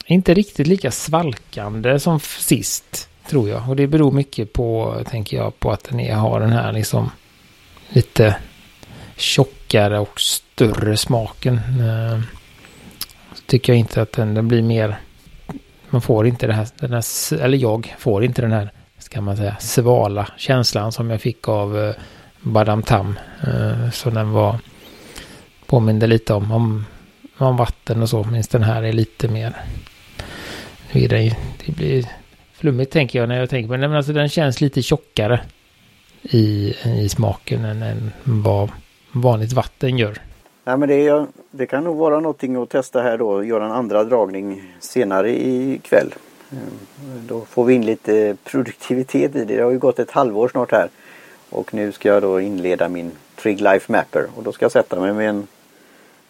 Inte 0.06 0.34
riktigt 0.34 0.68
lika 0.68 0.92
svalkande 0.92 2.00
som 2.00 2.20
sist 2.20 3.09
tror 3.30 3.50
jag. 3.50 3.70
Och 3.70 3.76
det 3.76 3.88
beror 3.88 4.12
mycket 4.12 4.54
på, 4.54 5.02
tänker 5.10 5.38
jag, 5.38 5.60
på 5.60 5.72
att 5.72 5.84
den 5.84 6.00
är, 6.00 6.14
har 6.14 6.40
den 6.40 6.52
här 6.52 6.72
liksom 6.72 7.12
lite 7.90 8.36
tjockare 9.16 10.00
och 10.00 10.22
större 10.22 10.98
smaken. 10.98 11.56
Eh, 11.56 12.22
så 13.34 13.42
tycker 13.46 13.74
jag 13.74 13.80
inte 13.80 14.02
att 14.02 14.12
den, 14.12 14.34
den 14.34 14.48
blir 14.48 14.62
mer 14.62 15.00
man 15.90 16.02
får 16.02 16.28
inte 16.28 16.48
det 16.48 16.54
här, 16.54 16.68
den 16.80 16.94
här, 16.94 17.34
eller 17.34 17.58
jag 17.58 17.96
får 18.00 18.24
inte 18.24 18.42
den 18.42 18.52
här 18.52 18.72
ska 18.98 19.22
man 19.22 19.38
säga, 19.38 19.56
svala 19.60 20.28
känslan 20.38 20.92
som 20.92 21.10
jag 21.10 21.22
fick 21.22 21.48
av 21.48 21.80
eh, 21.80 21.96
Badam 22.42 22.84
Tam. 22.84 23.20
Eh, 23.42 23.90
så 23.92 24.10
den 24.10 24.32
var, 24.32 24.60
påminde 25.66 26.08
lite 26.08 26.34
om, 26.34 26.52
om, 26.52 26.86
om 27.38 27.58
vatten 27.58 28.02
och 28.02 28.10
så, 28.10 28.24
minst 28.24 28.52
den 28.52 28.64
här 28.64 28.84
är 28.84 28.94
lite 28.94 29.28
mer, 29.28 29.54
nu 30.92 31.04
är 31.04 31.10
det, 31.10 31.38
det 31.66 31.72
blir 31.72 32.06
flummigt 32.60 32.92
tänker 32.92 33.20
jag 33.20 33.30
när 33.30 33.40
jag 33.40 33.50
tänker 33.50 33.68
på 33.68 33.74
den, 33.74 33.90
men 33.90 33.98
alltså 33.98 34.14
den 34.14 34.30
känns 34.30 34.62
lite 34.62 34.82
tjockare 34.82 35.42
i, 36.22 36.76
i 37.04 37.10
smaken 37.10 37.66
än, 37.66 37.82
än 37.82 38.12
vad 38.24 38.70
vanligt 39.12 39.54
vatten 39.54 39.98
gör. 39.98 40.18
Nej, 40.64 40.78
men 40.78 40.90
det, 40.90 41.26
det 41.52 41.66
kan 41.66 41.84
nog 41.84 41.98
vara 41.98 42.20
någonting 42.20 42.56
att 42.56 42.70
testa 42.70 43.02
här 43.02 43.18
då, 43.18 43.44
göra 43.44 43.66
en 43.66 43.72
andra 43.72 44.04
dragning 44.04 44.74
senare 44.80 45.32
ikväll. 45.46 46.14
Ehm, 46.52 47.28
då 47.28 47.46
får 47.46 47.66
vi 47.66 47.74
in 47.74 47.86
lite 47.86 48.38
produktivitet 48.44 49.36
i 49.36 49.46
det. 49.46 49.56
Det 49.56 49.62
har 49.62 49.72
ju 49.72 49.80
gått 49.80 50.00
ett 50.00 50.12
halvår 50.12 50.48
snart 50.48 50.72
här. 50.72 50.90
Och 51.50 51.74
nu 51.74 51.92
ska 51.92 52.10
jag 52.10 52.22
då 52.22 52.42
inleda 52.42 52.90
min 52.90 53.12
Trig 53.36 53.62
Life 53.62 53.92
Mapper. 53.92 54.28
Och 54.36 54.44
då 54.44 54.52
ska 54.52 54.66
jag 54.66 54.72
sätta 54.72 55.00
mig 55.00 55.14
med 55.14 55.30
en, 55.30 55.48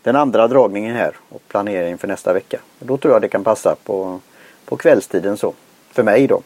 den 0.01 0.15
andra 0.15 0.47
dragningen 0.47 0.95
här 0.95 1.11
och 1.29 1.41
planera 1.47 1.89
inför 1.89 2.07
nästa 2.07 2.33
vecka. 2.33 2.59
Och 2.79 2.85
då 2.85 2.97
tror 2.97 3.13
jag 3.13 3.21
det 3.21 3.29
kan 3.29 3.43
passa 3.43 3.75
på, 3.83 4.19
på 4.65 4.77
kvällstiden 4.77 5.37
så. 5.37 5.53
För 5.99 6.03
mig 6.03 6.27
då. 6.27 6.41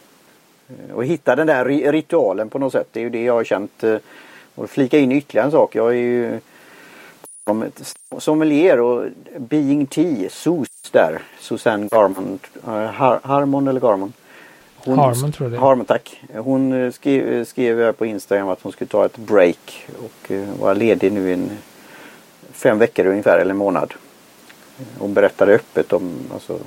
Och 0.94 1.06
hitta 1.06 1.36
den 1.36 1.48
där 1.48 1.66
ritualen 1.92 2.50
på 2.50 2.60
något 2.60 2.72
sätt. 2.72 2.88
Det 2.92 3.00
är 3.00 3.04
ju 3.04 3.10
det 3.10 3.24
jag 3.24 3.34
har 3.34 3.44
känt. 3.44 3.84
Eh, 3.84 3.98
och 4.56 4.70
flika 4.70 5.00
in 5.00 5.12
ytterligare 5.12 5.46
en 5.46 5.52
sak. 5.52 5.76
Jag 5.76 5.90
är 5.90 5.98
ju 5.98 6.40
som 7.46 7.66
sommelier 8.20 8.80
och 8.80 9.06
Being 9.38 9.86
Tea, 9.86 10.30
SOS 10.30 10.68
där, 10.92 11.20
Susanne 11.40 11.88
Garmon, 11.92 12.40
Har 12.64 13.20
Harmon 13.24 13.68
eller 13.68 13.80
Garmon? 13.80 14.14
Hon, 14.76 15.00
Harmon 15.00 15.32
tror 15.32 15.50
jag 15.50 15.60
det 15.60 15.66
Harmon 15.66 15.86
tack. 15.86 16.22
Hon 16.36 16.74
eh, 16.74 16.92
skrev, 16.92 17.34
eh, 17.34 17.46
skrev 17.46 17.92
på 17.92 18.06
Instagram 18.06 18.50
att 18.50 18.62
hon 18.62 18.72
skulle 18.72 18.90
ta 18.90 19.06
ett 19.06 19.18
break 19.18 19.88
och 19.98 20.32
vara 20.60 20.74
ledig 20.74 21.12
nu 21.12 21.30
i 21.30 21.34
en 21.34 21.50
fem 22.52 22.80
veckor 22.80 23.06
ungefär 23.06 23.40
eller 23.40 23.52
en 23.52 23.58
månad. 23.58 23.94
Hon 25.00 25.14
berättade 25.14 25.54
öppet 25.54 25.94
om 25.94 26.14
alltså, 26.34 26.60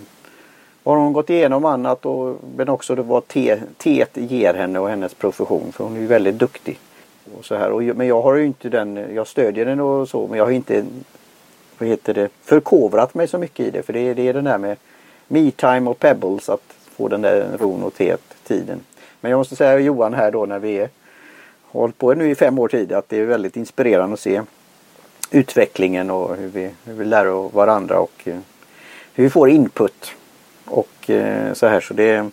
har 0.86 0.96
hon 0.96 1.12
gått 1.12 1.30
igenom 1.30 1.64
annat 1.64 2.06
och 2.06 2.36
men 2.56 2.68
också 2.68 2.94
det 2.94 3.02
vad 3.02 3.28
teet 3.78 4.10
ger 4.14 4.54
henne 4.54 4.78
och 4.78 4.88
hennes 4.88 5.14
profession 5.14 5.72
för 5.72 5.84
hon 5.84 5.96
är 5.96 6.00
ju 6.00 6.06
väldigt 6.06 6.34
duktig. 6.34 6.78
Och 7.38 7.44
så 7.44 7.56
här. 7.56 7.70
Och, 7.70 7.82
men 7.82 8.06
jag 8.06 8.22
har 8.22 8.34
ju 8.34 8.46
inte 8.46 8.68
den, 8.68 9.14
jag 9.14 9.26
stödjer 9.26 9.64
den 9.64 9.80
och 9.80 10.08
så 10.08 10.26
men 10.26 10.38
jag 10.38 10.44
har 10.44 10.52
inte 10.52 10.84
vad 11.78 11.88
heter 11.88 12.14
det, 12.14 12.28
förkovrat 12.42 13.14
mig 13.14 13.28
så 13.28 13.38
mycket 13.38 13.66
i 13.66 13.70
det. 13.70 13.82
För 13.82 13.92
det 13.92 14.00
är, 14.00 14.14
det 14.14 14.28
är 14.28 14.32
den 14.32 14.44
där 14.44 14.58
med 14.58 14.76
me-time 15.28 15.90
och 15.90 15.98
pebbles 15.98 16.48
att 16.48 16.74
få 16.96 17.08
den 17.08 17.22
där 17.22 17.48
ron 17.58 17.82
och 17.82 17.94
teet-tiden. 17.94 18.80
Men 19.20 19.30
jag 19.30 19.38
måste 19.38 19.56
säga 19.56 19.78
Johan 19.78 20.14
här 20.14 20.30
då 20.30 20.46
när 20.46 20.58
vi 20.58 20.78
är, 20.78 20.88
har 21.62 21.80
hållit 21.80 21.98
på 21.98 22.14
nu 22.14 22.30
i 22.30 22.34
fem 22.34 22.58
år 22.58 22.68
tid 22.68 22.92
att 22.92 23.08
det 23.08 23.20
är 23.20 23.24
väldigt 23.24 23.56
inspirerande 23.56 24.14
att 24.14 24.20
se 24.20 24.42
utvecklingen 25.30 26.10
och 26.10 26.36
hur 26.36 26.48
vi, 26.48 26.70
hur 26.84 26.94
vi 26.94 27.04
lär 27.04 27.26
av 27.26 27.52
varandra 27.52 27.98
och 27.98 28.22
eh, 28.24 28.38
hur 29.14 29.24
vi 29.24 29.30
får 29.30 29.50
input. 29.50 30.12
Och 30.66 31.10
eh, 31.10 31.52
så 31.52 31.66
här 31.66 31.80
så 31.80 31.94
det, 31.94 32.30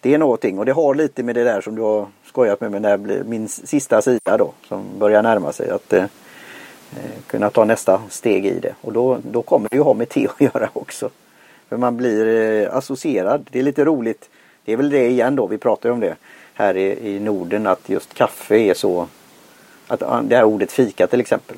det 0.00 0.14
är 0.14 0.18
någonting 0.18 0.58
och 0.58 0.66
det 0.66 0.72
har 0.72 0.94
lite 0.94 1.22
med 1.22 1.34
det 1.34 1.44
där 1.44 1.60
som 1.60 1.74
du 1.74 1.82
har 1.82 2.06
skojat 2.24 2.60
med 2.60 2.70
mig 2.70 2.80
när 2.80 2.96
blir 2.96 3.24
min 3.24 3.48
sista 3.48 4.02
sida 4.02 4.36
då 4.38 4.52
som 4.68 4.84
börjar 4.98 5.22
närma 5.22 5.52
sig. 5.52 5.70
Att 5.70 5.92
eh, 5.92 6.02
eh, 6.02 7.20
kunna 7.26 7.50
ta 7.50 7.64
nästa 7.64 8.02
steg 8.10 8.46
i 8.46 8.58
det 8.58 8.74
och 8.80 8.92
då, 8.92 9.18
då 9.30 9.42
kommer 9.42 9.68
det 9.68 9.76
ju 9.76 9.82
ha 9.82 9.94
med 9.94 10.08
te 10.08 10.26
att 10.26 10.40
göra 10.54 10.68
också. 10.72 11.10
För 11.68 11.76
man 11.76 11.96
blir 11.96 12.26
eh, 12.26 12.76
associerad. 12.76 13.48
Det 13.50 13.58
är 13.58 13.62
lite 13.62 13.84
roligt. 13.84 14.30
Det 14.64 14.72
är 14.72 14.76
väl 14.76 14.90
det 14.90 15.06
igen 15.06 15.36
då, 15.36 15.46
vi 15.46 15.58
pratar 15.58 15.88
ju 15.88 15.92
om 15.92 16.00
det 16.00 16.16
här 16.54 16.76
i, 16.76 17.14
i 17.14 17.20
Norden 17.20 17.66
att 17.66 17.88
just 17.88 18.14
kaffe 18.14 18.56
är 18.56 18.74
så 18.74 19.06
att 19.86 20.02
ah, 20.02 20.22
det 20.22 20.36
här 20.36 20.44
ordet 20.44 20.72
fika 20.72 21.06
till 21.06 21.20
exempel. 21.20 21.56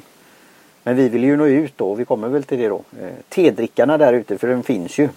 Men 0.83 0.97
vi 0.97 1.09
vill 1.09 1.25
ju 1.25 1.37
nå 1.37 1.47
ut 1.47 1.73
då, 1.77 1.95
vi 1.95 2.05
kommer 2.05 2.29
väl 2.29 2.43
till 2.43 2.59
det 2.59 2.69
då. 2.69 2.83
Eh, 3.01 3.11
tedrickarna 3.29 3.99
där 3.99 4.13
ute, 4.13 4.39
för 4.39 4.49
den 4.49 4.63
finns 4.63 4.99
ju. 4.99 5.09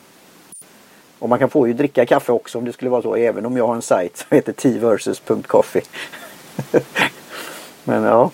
Och 1.19 1.29
man 1.29 1.39
kan 1.39 1.49
få 1.49 1.67
ju 1.67 1.73
dricka 1.73 2.05
kaffe 2.05 2.31
också 2.31 2.57
om 2.57 2.65
det 2.65 2.73
skulle 2.73 2.91
vara 2.91 3.01
så. 3.01 3.15
Även 3.15 3.45
om 3.45 3.57
jag 3.57 3.67
har 3.67 3.75
en 3.75 3.81
sajt 3.81 4.17
som 4.17 4.35
heter 4.35 4.53
tversus.coffee. 4.53 5.83
Men 7.83 8.03
ja. 8.03 8.31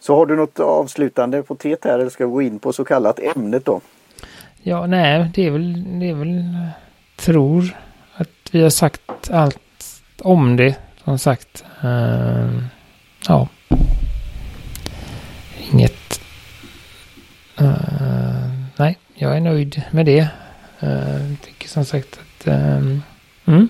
Så 0.00 0.16
har 0.16 0.26
du 0.26 0.36
något 0.36 0.60
avslutande 0.60 1.42
på 1.42 1.54
teet 1.54 1.84
här 1.84 1.98
eller 1.98 2.10
ska 2.10 2.26
vi 2.26 2.32
gå 2.32 2.42
in 2.42 2.58
på 2.58 2.72
så 2.72 2.84
kallat 2.84 3.18
ämnet 3.36 3.64
då? 3.64 3.80
Ja, 4.62 4.86
nej, 4.86 5.30
det 5.34 5.46
är 5.46 5.50
väl, 5.50 6.00
det 6.00 6.10
är 6.10 6.14
väl, 6.14 6.44
tror 7.16 7.76
att 8.14 8.28
vi 8.50 8.62
har 8.62 8.70
sagt 8.70 9.30
allt 9.30 10.02
om 10.22 10.56
det. 10.56 10.76
Som 11.04 11.18
sagt, 11.18 11.64
uh, 11.84 12.64
ja. 13.28 13.48
Inget. 15.72 16.20
Uh, 17.60 17.72
nej, 18.76 18.98
jag 19.14 19.36
är 19.36 19.40
nöjd 19.40 19.82
med 19.90 20.06
det. 20.06 20.28
Uh, 20.82 21.36
tycker 21.42 21.68
som 21.68 21.84
sagt 21.84 22.20
att 22.20 22.46
um, 22.46 23.02
mm, 23.44 23.68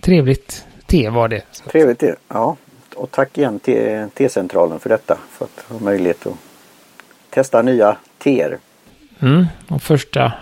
trevligt 0.00 0.66
te 0.86 1.08
var 1.08 1.28
det. 1.28 1.42
Trevligt 1.66 1.98
te, 1.98 2.14
ja. 2.28 2.56
Och 2.94 3.10
tack 3.10 3.38
igen 3.38 3.60
till 3.60 4.08
T-centralen 4.14 4.80
för 4.80 4.88
detta. 4.88 5.18
För 5.30 5.44
att 5.44 5.64
ha 5.68 5.78
möjlighet 5.78 6.26
att 6.26 6.34
testa 7.30 7.62
nya 7.62 7.96
teer. 8.18 8.58
Mm, 9.20 9.46
och 9.68 9.82
första 9.82 10.32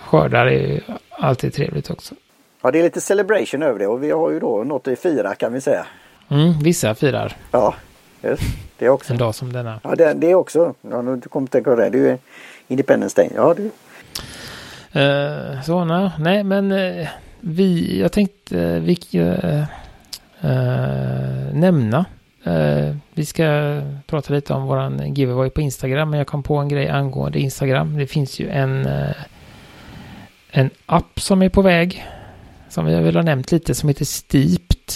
skördar 0.00 0.46
är 0.46 0.82
alltid 1.10 1.54
trevligt 1.54 1.90
också. 1.90 2.14
Ja, 2.62 2.70
det 2.70 2.78
är 2.78 2.82
lite 2.82 3.00
celebration 3.00 3.62
över 3.62 3.78
det 3.78 3.86
och 3.86 4.02
vi 4.02 4.10
har 4.10 4.30
ju 4.30 4.40
då 4.40 4.64
något 4.64 4.88
att 4.88 4.98
fira 4.98 5.34
kan 5.34 5.52
vi 5.52 5.60
säga. 5.60 5.86
Mm, 6.28 6.58
vissa 6.58 6.94
firar. 6.94 7.36
Ja, 7.50 7.74
just, 8.22 8.42
det 8.78 8.88
också. 8.88 9.12
En 9.12 9.18
dag 9.18 9.34
som 9.34 9.52
denna. 9.52 9.80
Ja, 9.84 9.94
det, 9.94 10.14
det 10.14 10.34
också. 10.34 10.74
Ja, 10.90 11.02
nu 11.02 11.20
kommer 11.20 11.46
tänka 11.46 11.70
på 11.70 11.76
det. 11.76 11.90
Det 11.90 11.98
är 11.98 12.02
ju 12.02 12.18
Independence 12.68 13.22
Day. 13.22 13.30
Ja, 13.34 13.54
det... 13.54 13.70
Uh, 14.96 15.62
så, 15.62 15.84
nej, 15.84 16.10
nej 16.18 16.44
men 16.44 16.72
uh, 16.72 17.08
vi, 17.40 18.00
jag 18.00 18.12
tänkte 18.12 18.56
uh, 18.56 18.82
vi 18.82 18.96
nämna. 21.52 22.04
vi 23.14 23.24
ska 23.24 23.80
prata 24.06 24.34
lite 24.34 24.52
om 24.52 24.66
våran 24.66 25.14
giveaway 25.14 25.50
på 25.50 25.60
Instagram, 25.60 26.10
men 26.10 26.18
jag 26.18 26.26
kom 26.26 26.42
på 26.42 26.56
en 26.56 26.68
grej 26.68 26.88
angående 26.88 27.38
Instagram. 27.38 27.96
Det 27.98 28.06
finns 28.06 28.40
ju 28.40 28.48
en, 28.48 28.88
en 30.50 30.70
app 30.86 31.20
som 31.20 31.42
är 31.42 31.48
på 31.48 31.62
väg, 31.62 32.04
som 32.68 32.84
vi 32.84 32.94
väl 32.94 33.16
har 33.16 33.22
nämnt 33.22 33.52
lite, 33.52 33.74
som 33.74 33.88
heter 33.88 34.04
Steeped. 34.04 34.92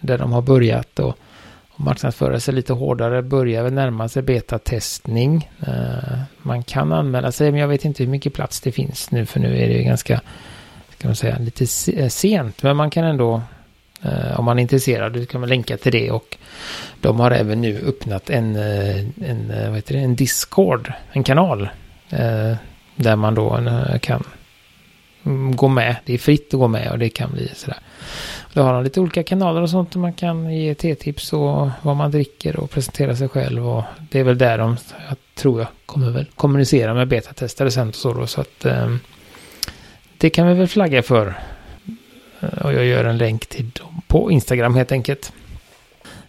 där 0.00 0.18
de 0.18 0.32
har 0.32 0.42
börjat 0.42 0.98
och 0.98 1.16
marknadsföra 1.84 2.40
sig 2.40 2.54
lite 2.54 2.72
hårdare, 2.72 3.22
börjar 3.22 3.62
väl 3.62 3.72
närma 3.72 4.08
sig 4.08 4.22
betatestning. 4.22 5.50
Eh, 5.66 6.20
man 6.42 6.62
kan 6.62 6.92
anmäla 6.92 7.32
sig, 7.32 7.50
men 7.50 7.60
jag 7.60 7.68
vet 7.68 7.84
inte 7.84 8.02
hur 8.02 8.10
mycket 8.10 8.34
plats 8.34 8.60
det 8.60 8.72
finns 8.72 9.10
nu, 9.10 9.26
för 9.26 9.40
nu 9.40 9.62
är 9.62 9.68
det 9.68 9.74
ju 9.74 9.82
ganska 9.82 10.20
kan 11.00 11.08
man 11.08 11.16
säga, 11.16 11.38
lite 11.38 11.64
eh, 11.92 12.08
sent. 12.08 12.62
Men 12.62 12.76
man 12.76 12.90
kan 12.90 13.04
ändå, 13.04 13.42
eh, 14.02 14.40
om 14.40 14.44
man 14.44 14.58
är 14.58 14.62
intresserad, 14.62 15.28
kan 15.28 15.40
man 15.40 15.48
länka 15.48 15.76
till 15.76 15.92
det. 15.92 16.10
Och 16.10 16.36
de 17.00 17.20
har 17.20 17.30
även 17.30 17.60
nu 17.60 17.78
öppnat 17.86 18.30
en, 18.30 18.56
eh, 18.56 19.00
en, 19.30 19.48
vad 19.48 19.76
heter 19.76 19.94
det, 19.94 20.00
en 20.00 20.16
Discord, 20.16 20.92
en 21.12 21.24
kanal. 21.24 21.68
där 22.96 23.16
man 23.16 23.34
då 23.34 23.60
kan 24.00 24.24
Mm, 25.24 25.56
gå 25.56 25.68
med. 25.68 25.96
Det 26.04 26.14
är 26.14 26.18
fritt 26.18 26.54
att 26.54 26.60
gå 26.60 26.68
med 26.68 26.90
och 26.90 26.98
det 26.98 27.08
kan 27.08 27.30
bli 27.32 27.48
sådär. 27.54 27.78
Då 28.52 28.62
har 28.62 28.74
de 28.74 28.84
lite 28.84 29.00
olika 29.00 29.22
kanaler 29.22 29.62
och 29.62 29.70
sånt. 29.70 29.94
Man 29.94 30.12
kan 30.12 30.54
ge 30.54 30.74
te-tips 30.74 31.32
och 31.32 31.68
vad 31.82 31.96
man 31.96 32.10
dricker 32.10 32.56
och 32.56 32.70
presentera 32.70 33.16
sig 33.16 33.28
själv. 33.28 33.68
Och 33.68 33.84
det 34.10 34.20
är 34.20 34.24
väl 34.24 34.38
där 34.38 34.58
de, 34.58 34.76
jag 35.08 35.16
tror 35.34 35.60
jag, 35.60 35.68
kommer 35.86 36.10
väl 36.10 36.26
kommunicera 36.34 36.94
med 36.94 37.08
betatestare 37.08 37.70
sen 37.70 37.88
och 37.88 37.94
så 37.94 38.12
då. 38.14 38.26
Så 38.26 38.40
att 38.40 38.64
ehm, 38.64 39.00
det 40.18 40.30
kan 40.30 40.48
vi 40.48 40.54
väl 40.54 40.68
flagga 40.68 41.02
för. 41.02 41.34
Eh, 42.40 42.64
och 42.64 42.72
jag 42.72 42.84
gör 42.84 43.04
en 43.04 43.18
länk 43.18 43.46
till 43.46 43.70
dem 43.70 44.02
på 44.06 44.30
Instagram 44.30 44.74
helt 44.74 44.92
enkelt. 44.92 45.32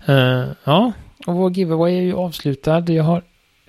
Eh, 0.05 0.43
ja, 0.63 0.91
och 1.27 1.33
vår 1.33 1.51
giveaway 1.51 1.97
är 1.97 2.01
ju 2.01 2.15
avslutad. 2.15 2.79
Jag 2.79 3.03
har 3.03 3.23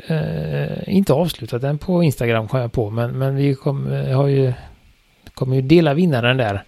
eh, 0.06 0.94
inte 0.96 1.12
avslutat 1.12 1.62
den 1.62 1.78
på 1.78 2.02
Instagram 2.02 2.48
kom 2.48 2.60
jag 2.60 2.72
på. 2.72 2.90
Men, 2.90 3.10
men 3.10 3.36
vi 3.36 3.54
kom, 3.54 3.92
eh, 3.92 4.16
har 4.16 4.28
ju, 4.28 4.52
kommer 5.42 5.56
ju 5.56 5.62
dela 5.62 5.94
vinnaren 5.94 6.36
där. 6.36 6.64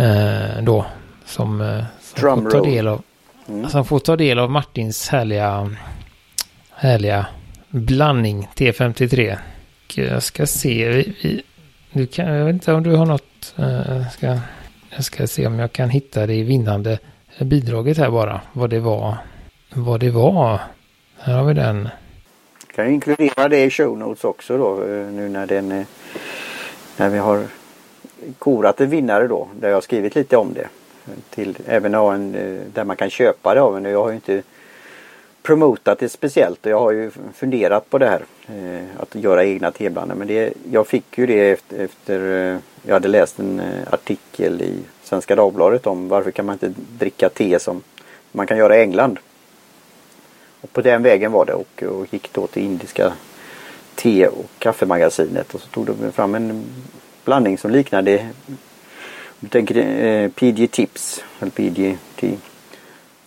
Uh, 0.00 0.64
då. 0.64 0.86
Som, 1.24 1.82
som 2.00 2.42
får 2.42 2.50
ta 2.50 2.64
del 2.64 2.88
av. 2.88 3.02
Mm. 3.48 3.70
Som 3.70 3.84
får 3.84 3.98
ta 3.98 4.16
del 4.16 4.38
av 4.38 4.50
Martins 4.50 5.08
härliga, 5.08 5.76
härliga 6.70 7.26
blandning 7.68 8.48
T53. 8.56 9.36
Jag 9.94 10.22
ska 10.22 10.46
se. 10.46 10.88
Vi, 10.88 11.14
vi, 11.22 11.42
du 11.92 12.06
kan, 12.06 12.26
jag 12.26 12.44
vet 12.44 12.54
inte 12.54 12.72
om 12.72 12.82
du 12.82 12.96
har 12.96 13.06
något. 13.06 13.54
Uh, 13.58 14.08
ska, 14.08 14.38
jag 14.90 15.04
ska 15.04 15.26
se 15.26 15.46
om 15.46 15.58
jag 15.58 15.72
kan 15.72 15.90
hitta 15.90 16.26
det 16.26 16.42
vinnande 16.42 16.98
bidraget 17.38 17.98
här 17.98 18.10
bara. 18.10 18.40
Vad 18.52 18.70
det 18.70 18.80
var. 18.80 19.16
Vad 19.74 20.00
det 20.00 20.10
var. 20.10 20.60
Här 21.18 21.34
har 21.34 21.44
vi 21.44 21.54
den. 21.54 21.88
Kan 22.74 22.90
inkludera 22.90 23.48
det 23.48 23.64
i 23.64 23.70
show 23.70 23.98
notes 23.98 24.24
också 24.24 24.58
då 24.58 24.82
eh, 24.82 25.06
nu 25.06 25.28
när 25.28 25.46
den 25.46 25.86
när 26.96 27.08
vi 27.08 27.18
har 27.18 27.46
korat 28.38 28.80
en 28.80 28.90
vinnare 28.90 29.28
då 29.28 29.48
där 29.60 29.68
jag 29.68 29.76
har 29.76 29.80
skrivit 29.80 30.14
lite 30.14 30.36
om 30.36 30.54
det. 30.54 30.68
Till, 31.30 31.58
även 31.66 31.94
en, 31.94 32.34
eh, 32.34 32.60
där 32.74 32.84
man 32.84 32.96
kan 32.96 33.10
köpa 33.10 33.54
det 33.54 33.60
av 33.60 33.76
en. 33.76 33.84
Jag 33.84 34.02
har 34.02 34.08
ju 34.08 34.14
inte 34.14 34.42
promotat 35.42 35.98
det 35.98 36.08
speciellt 36.08 36.66
och 36.66 36.72
jag 36.72 36.80
har 36.80 36.90
ju 36.90 37.10
funderat 37.34 37.90
på 37.90 37.98
det 37.98 38.08
här. 38.08 38.22
Eh, 38.46 38.84
att 39.02 39.14
göra 39.14 39.44
egna 39.44 39.70
teblandare. 39.70 40.18
Men 40.18 40.28
det, 40.28 40.52
jag 40.70 40.86
fick 40.86 41.18
ju 41.18 41.26
det 41.26 41.50
efter, 41.50 41.78
efter 41.78 42.48
eh, 42.52 42.58
jag 42.82 42.94
hade 42.94 43.08
läst 43.08 43.38
en 43.38 43.62
artikel 43.90 44.62
i 44.62 44.78
Svenska 45.02 45.36
Dagbladet 45.36 45.86
om 45.86 46.08
varför 46.08 46.30
kan 46.30 46.46
man 46.46 46.52
inte 46.52 46.72
dricka 46.98 47.28
te 47.28 47.58
som 47.58 47.82
man 48.32 48.46
kan 48.46 48.58
göra 48.58 48.76
i 48.76 48.80
England. 48.80 49.18
Och 50.60 50.72
på 50.72 50.80
den 50.80 51.02
vägen 51.02 51.32
var 51.32 51.44
det 51.44 51.54
och, 51.54 51.82
och 51.82 52.14
gick 52.14 52.32
då 52.32 52.46
till 52.46 52.62
indiska 52.62 53.12
te 53.94 54.26
och 54.26 54.46
kaffemagasinet 54.58 55.54
och 55.54 55.60
så 55.60 55.68
tog 55.68 55.86
de 55.86 56.12
fram 56.12 56.34
en 56.34 56.64
blandning 57.24 57.58
som 57.58 57.70
liknade 57.70 58.28
du 59.40 59.48
tänker 59.48 59.76
eh, 59.76 60.28
PG 60.28 60.70
Tips 60.70 61.24
eller 61.40 61.50
PG 61.50 61.96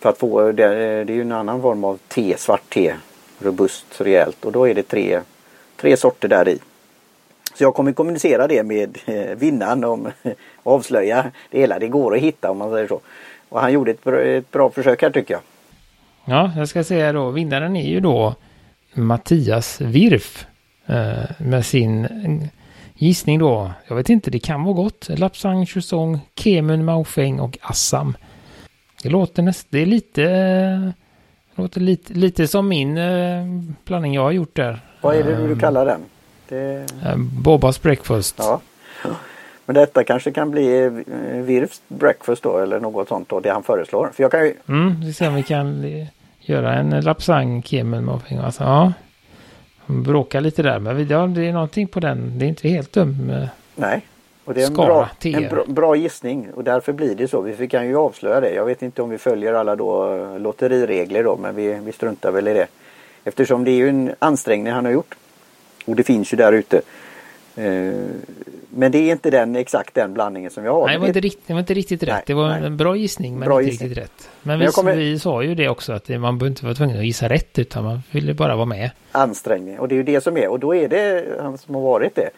för 0.00 0.10
att 0.10 0.18
få 0.18 0.48
eh, 0.48 0.54
det, 0.54 0.64
eh, 0.64 1.06
det 1.06 1.12
är 1.12 1.16
ju 1.16 1.20
en 1.20 1.32
annan 1.32 1.62
form 1.62 1.84
av 1.84 1.98
te, 2.08 2.36
svart 2.38 2.70
te. 2.70 2.94
Robust, 3.38 4.00
rejält 4.00 4.44
och 4.44 4.52
då 4.52 4.68
är 4.68 4.74
det 4.74 4.82
tre, 4.82 5.20
tre 5.76 5.96
sorter 5.96 6.28
där 6.28 6.48
i. 6.48 6.58
Så 7.54 7.64
jag 7.64 7.74
kommer 7.74 7.92
kommunicera 7.92 8.46
det 8.46 8.62
med 8.62 8.98
eh, 9.06 9.36
vinnaren 9.36 9.84
om 9.84 10.06
eh, 10.22 10.32
avslöja 10.62 11.30
det 11.50 11.58
hela. 11.58 11.78
Det 11.78 11.88
går 11.88 12.16
att 12.16 12.22
hitta 12.22 12.50
om 12.50 12.58
man 12.58 12.70
säger 12.70 12.88
så. 12.88 13.00
Och 13.48 13.60
han 13.60 13.72
gjorde 13.72 13.90
ett 13.90 14.04
bra, 14.04 14.20
ett 14.20 14.50
bra 14.50 14.70
försök 14.70 15.02
här 15.02 15.10
tycker 15.10 15.34
jag. 15.34 15.42
Ja, 16.24 16.52
jag 16.56 16.68
ska 16.68 16.84
säga 16.84 17.12
då, 17.12 17.30
vinnaren 17.30 17.76
är 17.76 17.90
ju 17.90 18.00
då 18.00 18.34
Mattias 18.92 19.80
Wirf. 19.80 20.46
Eh, 20.86 21.30
med 21.38 21.66
sin 21.66 22.08
gissning 22.94 23.38
då, 23.38 23.72
jag 23.88 23.96
vet 23.96 24.08
inte, 24.08 24.30
det 24.30 24.38
kan 24.38 24.64
vara 24.64 24.74
gott. 24.74 25.08
Lapsang, 25.08 25.66
Chusong, 25.66 26.20
Kemun, 26.36 26.84
Maofeng 26.84 27.40
och 27.40 27.58
Assam. 27.62 28.16
Det 29.02 29.08
låter 29.08 29.42
nästan, 29.42 29.68
det 29.70 29.78
är 29.78 29.86
lite, 29.86 30.22
det 30.22 31.62
låter 31.62 31.80
lite, 31.80 32.12
lite 32.12 32.48
som 32.48 32.68
min 32.68 32.98
eh, 32.98 33.44
blandning 33.84 34.14
jag 34.14 34.22
har 34.22 34.32
gjort 34.32 34.56
där. 34.56 34.80
Vad 35.00 35.16
är 35.16 35.24
det 35.24 35.36
du 35.36 35.52
ehm, 35.52 35.60
kallar 35.60 35.86
den? 35.86 36.00
Det... 36.48 36.86
Eh, 37.04 37.16
Bobas 37.16 37.82
breakfast. 37.82 38.34
Ja. 38.38 38.60
Men 39.66 39.74
detta 39.74 40.04
kanske 40.04 40.30
kan 40.30 40.50
bli 40.50 40.84
eh, 40.84 40.90
Virfs 41.42 41.82
breakfast 41.88 42.42
då 42.42 42.58
eller 42.58 42.80
något 42.80 43.08
sånt 43.08 43.28
då, 43.28 43.40
det 43.40 43.50
han 43.50 43.62
föreslår. 43.62 44.10
För 44.14 44.22
jag 44.22 44.30
kan 44.30 44.44
ju... 44.44 44.54
Mm, 44.68 45.00
vi 45.00 45.12
ser 45.12 45.28
om 45.28 45.34
vi 45.34 45.42
kan 45.42 45.84
göra 46.40 46.74
en 46.74 47.00
lapsang 47.00 47.62
kemel 47.62 48.00
muffin. 48.00 48.38
Alltså, 48.38 48.64
ja. 48.64 48.92
Bråka 49.86 50.40
lite 50.40 50.62
där, 50.62 50.78
men 50.78 51.08
ja, 51.08 51.26
det 51.26 51.48
är 51.48 51.52
någonting 51.52 51.88
på 51.88 52.00
den. 52.00 52.38
Det 52.38 52.44
är 52.44 52.48
inte 52.48 52.68
helt 52.68 52.92
dum. 52.92 53.46
Nej. 53.74 54.00
Och 54.44 54.54
det 54.54 54.62
är 54.62 54.66
en, 54.66 54.74
bra, 54.74 55.08
en 55.22 55.48
bra, 55.48 55.64
bra, 55.66 55.96
gissning 55.96 56.48
och 56.54 56.64
därför 56.64 56.92
blir 56.92 57.14
det 57.14 57.28
så. 57.28 57.40
Vi 57.40 57.68
kan 57.68 57.86
ju 57.86 57.96
avslöja 57.96 58.40
det. 58.40 58.54
Jag 58.54 58.64
vet 58.64 58.82
inte 58.82 59.02
om 59.02 59.10
vi 59.10 59.18
följer 59.18 59.54
alla 59.54 59.76
då 59.76 60.14
eh, 60.14 60.38
lotteriregler 60.38 61.24
då 61.24 61.36
men 61.36 61.54
vi, 61.54 61.78
vi 61.84 61.92
struntar 61.92 62.30
väl 62.32 62.48
i 62.48 62.54
det. 62.54 62.66
Eftersom 63.24 63.64
det 63.64 63.70
är 63.70 63.76
ju 63.76 63.88
en 63.88 64.14
ansträngning 64.18 64.72
han 64.72 64.84
har 64.84 64.92
gjort. 64.92 65.14
Och 65.84 65.96
det 65.96 66.02
finns 66.02 66.32
ju 66.32 66.36
där 66.36 66.52
ute. 66.52 66.80
Eh, 67.56 67.92
men 68.76 68.92
det 68.92 68.98
är 68.98 69.12
inte 69.12 69.30
den 69.30 69.56
exakt 69.56 69.94
den 69.94 70.14
blandningen 70.14 70.50
som 70.50 70.64
jag 70.64 70.72
har. 70.72 70.86
Nej, 70.86 70.94
det 70.94 71.00
var, 71.00 71.06
inte, 71.06 71.20
riktigt, 71.20 71.46
det 71.46 71.52
var 71.52 71.60
inte 71.60 71.74
riktigt 71.74 72.02
rätt. 72.02 72.08
Nej, 72.08 72.22
det 72.26 72.34
var 72.34 72.48
nej. 72.48 72.66
en 72.66 72.76
bra 72.76 72.96
gissning 72.96 73.38
men 73.38 73.48
bra 73.48 73.60
inte 73.60 73.70
gissning. 73.70 73.88
riktigt 73.88 74.04
rätt. 74.04 74.30
Men, 74.42 74.58
men 74.58 74.66
vi, 74.66 74.72
kommer... 74.72 74.96
vi, 74.96 75.18
sa 75.18 75.42
ju 75.42 75.54
det 75.54 75.68
också 75.68 75.92
att 75.92 76.08
man 76.08 76.20
behöver 76.20 76.46
inte 76.46 76.64
vara 76.64 76.74
tvungen 76.74 76.98
att 76.98 77.04
gissa 77.04 77.28
rätt 77.28 77.58
utan 77.58 77.84
man 77.84 78.02
ville 78.10 78.34
bara 78.34 78.56
vara 78.56 78.66
med. 78.66 78.90
Ansträngning 79.12 79.78
och 79.78 79.88
det 79.88 79.94
är 79.94 79.96
ju 79.96 80.02
det 80.02 80.20
som 80.20 80.36
är 80.36 80.48
och 80.48 80.60
då 80.60 80.74
är 80.74 80.88
det 80.88 81.24
han 81.40 81.58
som 81.58 81.74
har 81.74 81.82
varit 81.82 82.14
det. 82.14 82.30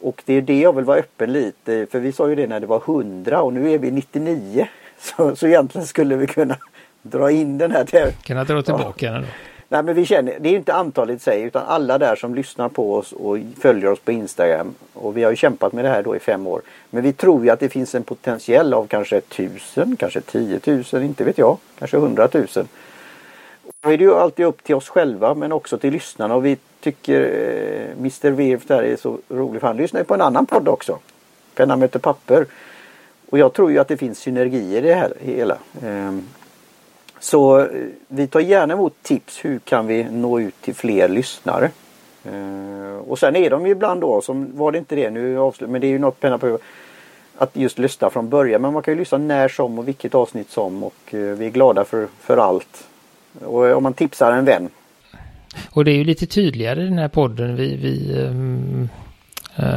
Och 0.00 0.22
det 0.26 0.34
är 0.34 0.42
det 0.42 0.60
jag 0.60 0.76
vill 0.76 0.84
vara 0.84 0.98
öppen 0.98 1.32
lite 1.32 1.86
för 1.90 2.00
vi 2.00 2.12
sa 2.12 2.28
ju 2.28 2.34
det 2.34 2.46
när 2.46 2.60
det 2.60 2.66
var 2.66 2.82
100 2.86 3.42
och 3.42 3.52
nu 3.52 3.72
är 3.72 3.78
vi 3.78 3.90
99. 3.90 4.66
Så, 4.98 5.36
så 5.36 5.46
egentligen 5.46 5.86
skulle 5.86 6.16
vi 6.16 6.26
kunna 6.26 6.56
dra 7.02 7.30
in 7.30 7.58
den 7.58 7.70
här 7.70 7.84
tävlingen. 7.84 8.20
Kunna 8.22 8.44
dra 8.44 8.62
tillbaka 8.62 9.06
ja. 9.06 9.12
den 9.12 9.22
då. 9.22 9.28
Nej 9.68 9.82
men 9.82 9.94
vi 9.94 10.06
känner, 10.06 10.38
det 10.40 10.48
är 10.48 10.56
inte 10.56 10.74
antalet 10.74 11.16
i 11.16 11.22
sig 11.22 11.42
utan 11.42 11.62
alla 11.66 11.98
där 11.98 12.16
som 12.16 12.34
lyssnar 12.34 12.68
på 12.68 12.94
oss 12.94 13.12
och 13.12 13.38
följer 13.60 13.90
oss 13.90 13.98
på 13.98 14.12
Instagram. 14.12 14.74
Och 14.92 15.16
vi 15.16 15.22
har 15.22 15.30
ju 15.30 15.36
kämpat 15.36 15.72
med 15.72 15.84
det 15.84 15.88
här 15.88 16.02
då 16.02 16.16
i 16.16 16.18
fem 16.18 16.46
år. 16.46 16.62
Men 16.90 17.02
vi 17.02 17.12
tror 17.12 17.44
ju 17.44 17.50
att 17.50 17.60
det 17.60 17.68
finns 17.68 17.94
en 17.94 18.02
potentiell 18.02 18.74
av 18.74 18.86
kanske 18.86 19.20
tusen, 19.20 19.96
kanske 19.96 20.20
tiotusen, 20.20 21.02
inte 21.02 21.24
vet 21.24 21.38
jag, 21.38 21.58
kanske 21.78 21.96
hundratusen. 21.96 22.68
Då 23.80 23.90
är 23.90 23.98
det 23.98 24.04
ju 24.04 24.14
alltid 24.14 24.46
upp 24.46 24.64
till 24.64 24.74
oss 24.74 24.88
själva 24.88 25.34
men 25.34 25.52
också 25.52 25.78
till 25.78 25.92
lyssnarna 25.92 26.34
och 26.34 26.44
vi 26.44 26.58
tycker 26.80 27.20
eh, 27.20 27.98
Mr 27.98 28.30
Virf 28.30 28.66
där 28.66 28.82
är 28.82 28.96
så 28.96 29.18
rolig 29.28 29.60
för 29.60 29.68
han 29.68 29.76
lyssnar 29.76 30.00
ju 30.00 30.04
på 30.04 30.14
en 30.14 30.20
annan 30.20 30.46
podd 30.46 30.68
också. 30.68 30.98
Penna 31.54 31.76
möter 31.76 31.98
papper. 31.98 32.46
Och 33.30 33.38
jag 33.38 33.52
tror 33.52 33.70
ju 33.70 33.78
att 33.78 33.88
det 33.88 33.96
finns 33.96 34.18
synergier 34.18 34.84
i 34.84 34.88
det 34.88 34.94
här 34.94 35.12
hela. 35.20 35.58
Eh, 35.82 36.12
så 37.24 37.58
eh, 37.58 37.66
vi 38.08 38.26
tar 38.26 38.40
gärna 38.40 38.74
emot 38.74 38.94
tips 39.02 39.44
hur 39.44 39.58
kan 39.58 39.86
vi 39.86 40.04
nå 40.04 40.40
ut 40.40 40.62
till 40.62 40.74
fler 40.74 41.08
lyssnare. 41.08 41.70
Uh, 42.26 42.96
och 43.08 43.18
sen 43.18 43.36
är 43.36 43.50
de 43.50 43.66
ju 43.66 43.72
ibland 43.72 44.00
då 44.00 44.20
som 44.20 44.58
var 44.58 44.72
det 44.72 44.78
inte 44.78 44.96
det 44.96 45.10
nu 45.10 45.38
avslut 45.38 45.70
men 45.70 45.80
det 45.80 45.86
är 45.86 45.88
ju 45.88 45.98
något 45.98 46.20
penna 46.20 46.38
på 46.38 46.58
att 47.38 47.56
just 47.56 47.78
lyssna 47.78 48.10
från 48.10 48.28
början 48.28 48.62
men 48.62 48.72
man 48.72 48.82
kan 48.82 48.94
ju 48.94 49.00
lyssna 49.00 49.18
när 49.18 49.48
som 49.48 49.78
och 49.78 49.88
vilket 49.88 50.14
avsnitt 50.14 50.50
som 50.50 50.84
och 50.84 51.14
uh, 51.14 51.34
vi 51.34 51.46
är 51.46 51.50
glada 51.50 51.84
för, 51.84 52.08
för 52.20 52.36
allt. 52.36 52.88
Och 53.44 53.76
om 53.76 53.82
man 53.82 53.94
tipsar 53.94 54.32
en 54.32 54.44
vän. 54.44 54.68
Och 55.70 55.84
det 55.84 55.90
är 55.90 55.96
ju 55.96 56.04
lite 56.04 56.26
tydligare 56.26 56.82
i 56.82 56.84
den 56.84 56.98
här 56.98 57.08
podden. 57.08 57.56
Vi, 57.56 57.76
vi 57.76 58.22
um, 58.22 58.88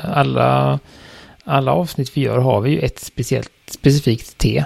alla, 0.03 0.79
alla 1.43 1.73
avsnitt 1.73 2.17
vi 2.17 2.21
gör 2.21 2.37
har 2.37 2.61
vi 2.61 2.71
ju 2.71 2.79
ett 2.79 2.99
speciellt 2.99 3.51
specifikt 3.67 4.37
te. 4.37 4.65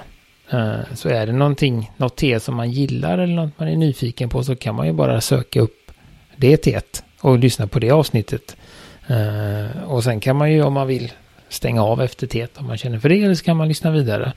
Eh, 0.52 0.94
så 0.94 1.08
är 1.08 1.26
det 1.26 1.32
någonting, 1.32 1.90
något 1.96 2.16
te 2.16 2.40
som 2.40 2.54
man 2.56 2.70
gillar 2.70 3.18
eller 3.18 3.34
något 3.34 3.58
man 3.58 3.68
är 3.68 3.76
nyfiken 3.76 4.28
på 4.28 4.44
så 4.44 4.56
kan 4.56 4.74
man 4.74 4.86
ju 4.86 4.92
bara 4.92 5.20
söka 5.20 5.60
upp 5.60 5.90
det 6.36 6.56
teet 6.56 7.04
och 7.20 7.38
lyssna 7.38 7.66
på 7.66 7.78
det 7.78 7.90
avsnittet. 7.90 8.56
Eh, 9.06 9.82
och 9.84 10.04
sen 10.04 10.20
kan 10.20 10.36
man 10.36 10.52
ju 10.52 10.62
om 10.62 10.72
man 10.72 10.86
vill 10.86 11.12
stänga 11.48 11.82
av 11.82 12.02
efter 12.02 12.26
teet 12.26 12.58
om 12.58 12.66
man 12.66 12.78
känner 12.78 12.98
för 12.98 13.08
det 13.08 13.22
eller 13.22 13.34
så 13.34 13.44
kan 13.44 13.56
man 13.56 13.68
lyssna 13.68 13.90
vidare. 13.90 14.32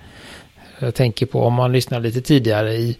Jag 0.79 0.95
tänker 0.95 1.25
på 1.25 1.43
om 1.43 1.53
man 1.53 1.71
lyssnar 1.71 1.99
lite 1.99 2.21
tidigare 2.21 2.73
i 2.73 2.97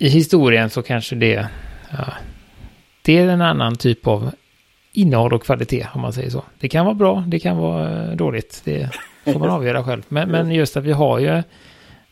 i 0.00 0.08
historien 0.08 0.70
så 0.70 0.82
kanske 0.82 1.16
det, 1.16 1.48
ja, 1.90 2.12
det 3.02 3.18
är 3.18 3.28
en 3.28 3.40
annan 3.40 3.76
typ 3.76 4.06
av 4.06 4.30
innehåll 4.92 5.32
och 5.32 5.42
kvalitet 5.42 5.86
om 5.94 6.00
man 6.00 6.12
säger 6.12 6.30
så. 6.30 6.44
Det 6.58 6.68
kan 6.68 6.84
vara 6.84 6.94
bra, 6.94 7.24
det 7.26 7.38
kan 7.38 7.56
vara 7.56 8.04
eh, 8.04 8.16
dåligt, 8.16 8.62
det 8.64 8.90
får 9.24 9.38
man 9.38 9.50
avgöra 9.50 9.84
själv. 9.84 10.02
Men, 10.08 10.30
men 10.30 10.50
just 10.52 10.76
att 10.76 10.84
vi 10.84 10.92
har 10.92 11.18
ju 11.18 11.42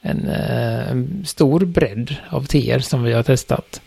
en, 0.00 0.28
eh, 0.28 0.90
en 0.90 1.24
stor 1.26 1.60
bredd 1.60 2.16
av 2.30 2.44
teer 2.44 2.78
som 2.78 3.02
vi 3.02 3.12
har 3.12 3.22
testat. 3.22 3.80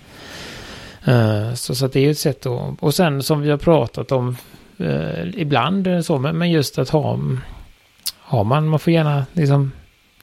Eh, 1.05 1.53
så, 1.53 1.75
så 1.75 1.87
det 1.87 1.99
är 1.99 2.03
ju 2.03 2.11
ett 2.11 2.19
sätt 2.19 2.45
att, 2.45 2.75
och 2.79 2.93
sen 2.93 3.23
som 3.23 3.41
vi 3.41 3.49
har 3.49 3.57
pratat 3.57 4.11
om 4.11 4.37
eh, 4.77 5.27
ibland 5.37 6.05
så, 6.05 6.17
men, 6.17 6.37
men 6.37 6.51
just 6.51 6.79
att 6.79 6.89
ha, 6.89 7.19
har 8.17 8.43
man, 8.43 8.67
man 8.67 8.79
får 8.79 8.93
gärna 8.93 9.25
liksom 9.33 9.71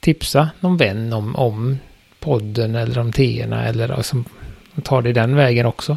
tipsa 0.00 0.50
någon 0.60 0.76
vän 0.76 1.12
om, 1.12 1.36
om 1.36 1.78
podden 2.20 2.74
eller 2.74 2.98
om 2.98 3.12
teerna 3.12 3.64
eller 3.64 3.96
liksom 3.96 4.24
tar 4.84 5.02
det 5.02 5.12
den 5.12 5.36
vägen 5.36 5.66
också. 5.66 5.96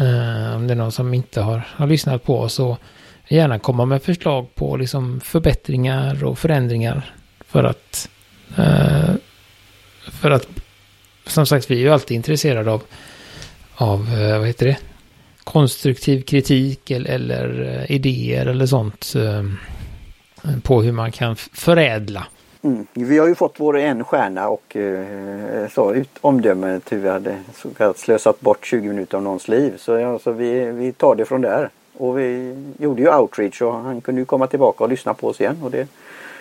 Uh, 0.00 0.56
om 0.56 0.66
det 0.66 0.74
är 0.74 0.76
någon 0.76 0.92
som 0.92 1.14
inte 1.14 1.40
har, 1.40 1.62
har 1.68 1.86
lyssnat 1.86 2.24
på 2.24 2.40
oss 2.40 2.54
så 2.54 2.76
gärna 3.28 3.58
komma 3.58 3.84
med 3.84 4.02
förslag 4.02 4.54
på 4.54 4.76
liksom 4.76 5.20
förbättringar 5.20 6.24
och 6.24 6.38
förändringar 6.38 7.14
för 7.46 7.64
att 7.64 8.08
uh, 8.58 9.14
för 10.20 10.30
att 10.30 10.48
som 11.26 11.46
sagt 11.46 11.70
vi 11.70 11.74
är 11.74 11.78
ju 11.78 11.90
alltid 11.90 12.14
intresserade 12.14 12.70
av 12.70 12.82
av 13.76 14.00
uh, 14.00 14.38
vad 14.38 14.46
heter 14.46 14.66
det 14.66 14.78
konstruktiv 15.44 16.22
kritik 16.22 16.90
eller, 16.90 17.10
eller 17.10 17.86
idéer 17.92 18.46
eller 18.46 18.66
sånt 18.66 19.12
på 20.62 20.82
hur 20.82 20.92
man 20.92 21.12
kan 21.12 21.36
förädla 21.36 22.26
Mm. 22.64 22.86
Vi 22.92 23.18
har 23.18 23.28
ju 23.28 23.34
fått 23.34 23.54
vår 23.56 23.78
en 23.78 24.04
stjärna 24.04 24.48
och 24.48 24.76
eh, 24.76 25.68
så 25.74 25.94
ut 25.94 26.08
omdömet 26.20 26.92
hur 26.92 26.98
vi 26.98 27.08
hade 27.08 27.36
så 27.54 27.68
kallat 27.68 27.98
slösat 27.98 28.40
bort 28.40 28.66
20 28.66 28.88
minuter 28.88 29.16
av 29.16 29.22
någons 29.22 29.48
liv. 29.48 29.74
Så 29.78 30.12
alltså, 30.12 30.32
vi, 30.32 30.64
vi 30.64 30.92
tar 30.92 31.14
det 31.14 31.24
från 31.24 31.40
där. 31.40 31.70
Och 31.96 32.18
vi 32.18 32.56
gjorde 32.78 33.02
ju 33.02 33.14
outreach 33.14 33.62
och 33.62 33.72
han 33.72 34.00
kunde 34.00 34.20
ju 34.20 34.24
komma 34.24 34.46
tillbaka 34.46 34.84
och 34.84 34.90
lyssna 34.90 35.14
på 35.14 35.28
oss 35.28 35.40
igen. 35.40 35.56
Och 35.62 35.70
det, 35.70 35.88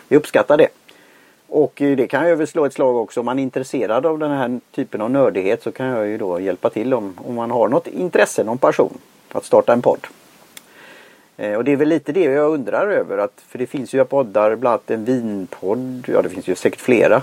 vi 0.08 0.18
uppskattar 0.18 0.58
det. 0.58 0.68
Och 1.54 1.82
eh, 1.82 1.96
det 1.98 2.08
kan 2.08 2.30
jag 2.30 2.36
väl 2.36 2.48
slå 2.48 2.66
ett 2.66 2.74
slag 2.74 2.98
också. 2.98 3.20
Om 3.20 3.26
man 3.26 3.40
är 3.40 3.44
intresserad 3.44 4.06
av 4.06 4.20
den 4.20 4.32
här 4.32 4.60
typen 4.72 5.02
av 5.02 5.12
nördighet 5.12 5.64
så 5.64 5.72
kan 5.72 5.86
jag 5.86 6.08
ju 6.08 6.18
då 6.18 6.40
hjälpa 6.40 6.70
till 6.70 6.94
om, 6.94 7.18
om 7.26 7.36
man 7.36 7.52
har 7.52 7.68
något 7.68 7.88
intresse, 7.88 8.44
någon 8.44 8.58
passion 8.58 8.98
att 9.32 9.46
starta 9.46 9.74
en 9.74 9.82
podd. 9.82 10.08
Eh, 11.38 11.54
och 11.54 11.64
det 11.64 11.72
är 11.72 11.76
väl 11.76 11.90
lite 11.90 12.12
det 12.12 12.24
jag 12.24 12.52
undrar 12.52 12.88
över. 12.88 13.18
Att, 13.18 13.42
för 13.48 13.60
det 13.60 13.68
finns 13.68 13.94
ju 13.94 14.06
poddar, 14.06 14.56
bland 14.56 14.74
annat 14.74 14.92
en 14.92 15.06
vinpodd. 15.06 16.06
Ja 16.08 16.22
det 16.22 16.30
finns 16.30 16.48
ju 16.48 16.56
säkert 16.56 16.82
flera. 16.82 17.22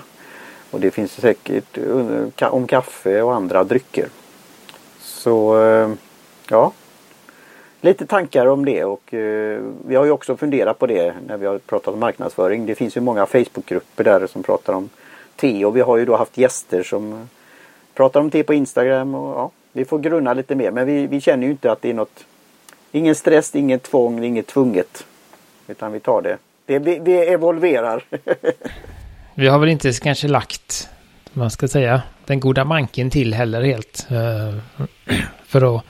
Och 0.70 0.80
det 0.80 0.90
finns 0.90 1.12
säkert 1.12 1.78
eh, 1.78 2.54
om 2.54 2.66
kaffe 2.66 3.22
och 3.22 3.34
andra 3.34 3.64
drycker. 3.64 4.08
Så 5.00 5.62
eh, 5.62 5.90
ja. 6.50 6.72
Lite 7.80 8.06
tankar 8.06 8.46
om 8.46 8.64
det 8.64 8.84
och 8.84 9.14
eh, 9.14 9.62
vi 9.86 9.96
har 9.96 10.04
ju 10.04 10.10
också 10.10 10.36
funderat 10.36 10.78
på 10.78 10.86
det 10.86 11.14
när 11.26 11.36
vi 11.36 11.46
har 11.46 11.58
pratat 11.58 11.94
om 11.94 12.00
marknadsföring. 12.00 12.66
Det 12.66 12.74
finns 12.74 12.96
ju 12.96 13.00
många 13.00 13.26
Facebookgrupper 13.26 14.04
där 14.04 14.26
som 14.26 14.42
pratar 14.42 14.72
om 14.72 14.88
te 15.36 15.64
och 15.64 15.76
vi 15.76 15.80
har 15.80 15.96
ju 15.96 16.04
då 16.04 16.16
haft 16.16 16.38
gäster 16.38 16.82
som 16.82 17.28
pratar 17.94 18.20
om 18.20 18.30
te 18.30 18.42
på 18.42 18.54
Instagram 18.54 19.14
och 19.14 19.38
ja, 19.38 19.50
vi 19.72 19.84
får 19.84 19.98
grunna 19.98 20.34
lite 20.34 20.54
mer 20.54 20.70
men 20.70 20.86
vi, 20.86 21.06
vi 21.06 21.20
känner 21.20 21.44
ju 21.44 21.50
inte 21.50 21.72
att 21.72 21.82
det 21.82 21.90
är 21.90 21.94
något 21.94 22.24
Ingen 22.92 23.14
stress, 23.14 23.54
inget 23.54 23.82
tvång, 23.82 24.24
inget 24.24 24.46
tvunget. 24.46 25.06
Utan 25.68 25.92
vi 25.92 26.00
tar 26.00 26.22
det. 26.22 26.38
det 26.66 26.98
det, 26.98 27.32
evolverar. 27.32 28.04
vi 29.34 29.48
har 29.48 29.58
väl 29.58 29.68
inte 29.68 29.92
kanske 29.92 30.28
lagt, 30.28 30.88
man 31.32 31.50
ska 31.50 31.68
säga, 31.68 32.02
den 32.26 32.40
goda 32.40 32.64
manken 32.64 33.10
till 33.10 33.34
heller 33.34 33.62
helt. 33.62 34.06
Eh, 34.10 34.86
för 35.46 35.76
att 35.76 35.84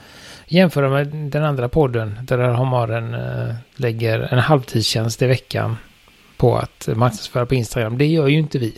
jämföra 0.51 0.89
med 0.89 1.07
den 1.07 1.43
andra 1.43 1.69
podden 1.69 2.19
där 2.23 2.37
Homaren 2.37 3.13
eh, 3.13 3.55
lägger 3.75 4.19
en 4.19 4.39
halvtidstjänst 4.39 5.21
i 5.21 5.27
veckan 5.27 5.77
på 6.37 6.57
att 6.57 6.89
marknadsföra 6.95 7.45
på 7.45 7.55
Instagram. 7.55 7.97
Det 7.97 8.05
gör 8.05 8.27
ju 8.27 8.39
inte 8.39 8.59
vi. 8.59 8.73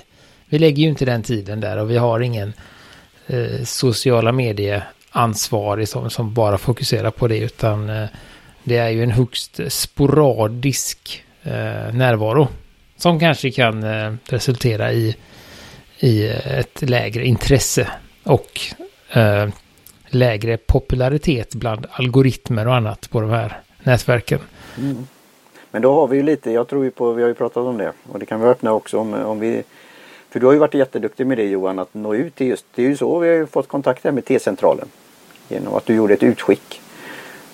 Vi 0.45 0.59
lägger 0.59 0.83
ju 0.83 0.89
inte 0.89 1.05
den 1.05 1.23
tiden 1.23 1.59
där 1.59 1.77
och 1.77 1.91
vi 1.91 1.97
har 1.97 2.19
ingen 2.19 2.53
eh, 3.27 3.63
sociala 3.63 4.31
medier 4.31 4.83
ansvarig 5.09 5.87
som, 5.87 6.09
som 6.09 6.33
bara 6.33 6.57
fokuserar 6.57 7.11
på 7.11 7.27
det 7.27 7.37
utan 7.37 7.89
eh, 7.89 8.07
det 8.63 8.77
är 8.77 8.89
ju 8.89 9.03
en 9.03 9.11
högst 9.11 9.59
sporadisk 9.67 11.23
eh, 11.43 11.93
närvaro 11.93 12.47
som 12.97 13.19
kanske 13.19 13.51
kan 13.51 13.83
eh, 13.83 14.13
resultera 14.29 14.93
i, 14.93 15.15
i 15.99 16.27
ett 16.27 16.81
lägre 16.81 17.25
intresse 17.25 17.87
och 18.23 18.61
eh, 19.11 19.47
lägre 20.13 20.57
popularitet 20.57 21.55
bland 21.55 21.85
algoritmer 21.91 22.67
och 22.67 22.75
annat 22.75 23.09
på 23.09 23.21
de 23.21 23.29
här 23.29 23.61
nätverken. 23.83 24.39
Mm. 24.77 25.07
Men 25.71 25.81
då 25.81 25.93
har 25.93 26.07
vi 26.07 26.17
ju 26.17 26.23
lite, 26.23 26.51
jag 26.51 26.67
tror 26.67 26.83
ju 26.83 26.91
på, 26.91 27.11
vi 27.11 27.21
har 27.21 27.29
ju 27.29 27.35
pratat 27.35 27.63
om 27.63 27.77
det 27.77 27.91
och 28.11 28.19
det 28.19 28.25
kan 28.25 28.41
vi 28.41 28.47
öppna 28.47 28.73
också 28.73 28.99
om, 28.99 29.13
om 29.13 29.39
vi 29.39 29.63
för 30.29 30.39
du 30.39 30.45
har 30.45 30.53
ju 30.53 30.59
varit 30.59 30.73
jätteduktig 30.73 31.27
med 31.27 31.37
det 31.37 31.43
Johan 31.43 31.79
att 31.79 31.93
nå 31.93 32.15
ut 32.15 32.35
till 32.35 32.47
just, 32.47 32.65
det 32.75 32.85
är 32.85 32.89
ju 32.89 32.97
så 32.97 33.19
vi 33.19 33.37
har 33.37 33.45
fått 33.45 33.67
kontakt 33.67 34.03
här 34.03 34.11
med 34.11 34.25
T-centralen 34.25 34.87
genom 35.47 35.73
att 35.73 35.85
du 35.85 35.95
gjorde 35.95 36.13
ett 36.13 36.23
utskick. 36.23 36.81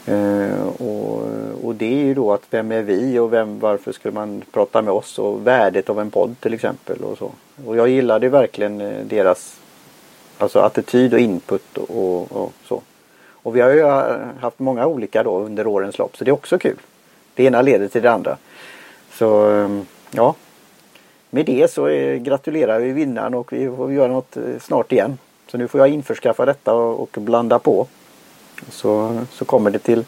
Uh, 0.09 0.67
och, 0.67 1.23
och, 1.63 1.75
det 1.75 1.85
är 1.85 2.05
ju 2.05 2.13
då 2.13 2.33
att 2.33 2.43
vem 2.49 2.71
är 2.71 2.81
vi 2.81 3.19
och 3.19 3.33
vem, 3.33 3.59
varför 3.59 3.91
skulle 3.91 4.13
man 4.13 4.41
prata 4.51 4.81
med 4.81 4.93
oss 4.93 5.19
och 5.19 5.47
värdet 5.47 5.89
av 5.89 5.99
en 5.99 6.11
podd 6.11 6.35
till 6.39 6.53
exempel 6.53 6.97
och 7.03 7.17
så. 7.17 7.31
Och 7.65 7.77
jag 7.77 7.89
gillade 7.89 8.29
verkligen 8.29 8.81
eh, 8.81 9.05
deras 9.05 9.59
alltså 10.39 10.59
attityd 10.59 11.13
och 11.13 11.19
input 11.19 11.77
och, 11.77 11.89
och, 11.89 12.31
och, 12.31 12.53
så. 12.65 12.81
Och 13.43 13.55
vi 13.55 13.61
har 13.61 13.69
ju 13.69 13.79
eh, 13.79 14.17
haft 14.39 14.59
många 14.59 14.85
olika 14.87 15.23
då 15.23 15.39
under 15.39 15.67
årens 15.67 15.97
lopp 15.97 16.17
så 16.17 16.23
det 16.23 16.31
är 16.31 16.33
också 16.33 16.59
kul. 16.59 16.77
Det 17.35 17.43
ena 17.43 17.61
leder 17.61 17.87
till 17.87 18.01
det 18.01 18.11
andra. 18.11 18.37
Så 19.11 19.49
ehm, 19.49 19.85
ja. 20.11 20.35
Med 21.29 21.45
det 21.45 21.71
så 21.71 21.87
eh, 21.87 22.17
gratulerar 22.17 22.79
vi 22.79 22.91
vinnaren 22.91 23.33
och 23.33 23.53
vi 23.53 23.75
får 23.75 23.93
göra 23.93 24.11
något 24.11 24.37
eh, 24.37 24.43
snart 24.59 24.91
igen. 24.91 25.17
Så 25.47 25.57
nu 25.57 25.67
får 25.67 25.79
jag 25.79 25.89
införskaffa 25.89 26.45
detta 26.45 26.73
och, 26.73 26.99
och 26.99 27.21
blanda 27.21 27.59
på. 27.59 27.87
Så, 28.69 29.21
så 29.31 29.45
kommer 29.45 29.71
det 29.71 29.79
till. 29.79 30.03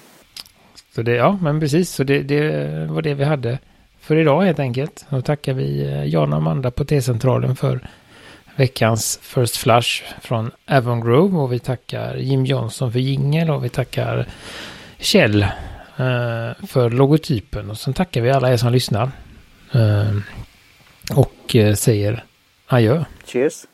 Så 0.95 1.01
det, 1.01 1.15
ja, 1.15 1.39
men 1.41 1.59
precis. 1.59 1.89
Så 1.89 2.03
det, 2.03 2.19
det 2.19 2.87
var 2.89 3.01
det 3.01 3.13
vi 3.13 3.23
hade 3.23 3.59
för 3.99 4.15
idag 4.15 4.41
helt 4.41 4.59
enkelt. 4.59 5.05
Då 5.09 5.21
tackar 5.21 5.53
vi 5.53 6.03
Jan 6.09 6.33
och 6.33 6.37
Amanda 6.37 6.71
på 6.71 6.85
T-centralen 6.85 7.55
för 7.55 7.79
veckans 8.61 9.19
First 9.21 9.57
Flush 9.57 10.03
från 10.21 10.51
Avon 10.67 11.01
Grove 11.01 11.37
och 11.37 11.53
vi 11.53 11.59
tackar 11.59 12.15
Jim 12.15 12.45
Johnson 12.45 12.91
för 12.91 12.99
jingel 12.99 13.49
och 13.49 13.65
vi 13.65 13.69
tackar 13.69 14.27
Kjell 14.97 15.41
eh, 15.97 16.67
för 16.67 16.89
logotypen 16.89 17.69
och 17.69 17.77
sen 17.77 17.93
tackar 17.93 18.21
vi 18.21 18.31
alla 18.31 18.53
er 18.53 18.57
som 18.57 18.71
lyssnar. 18.71 19.11
Eh, 19.71 20.15
och 21.15 21.55
eh, 21.55 21.75
säger 21.75 22.23
adjö. 22.67 23.03
Cheers. 23.25 23.65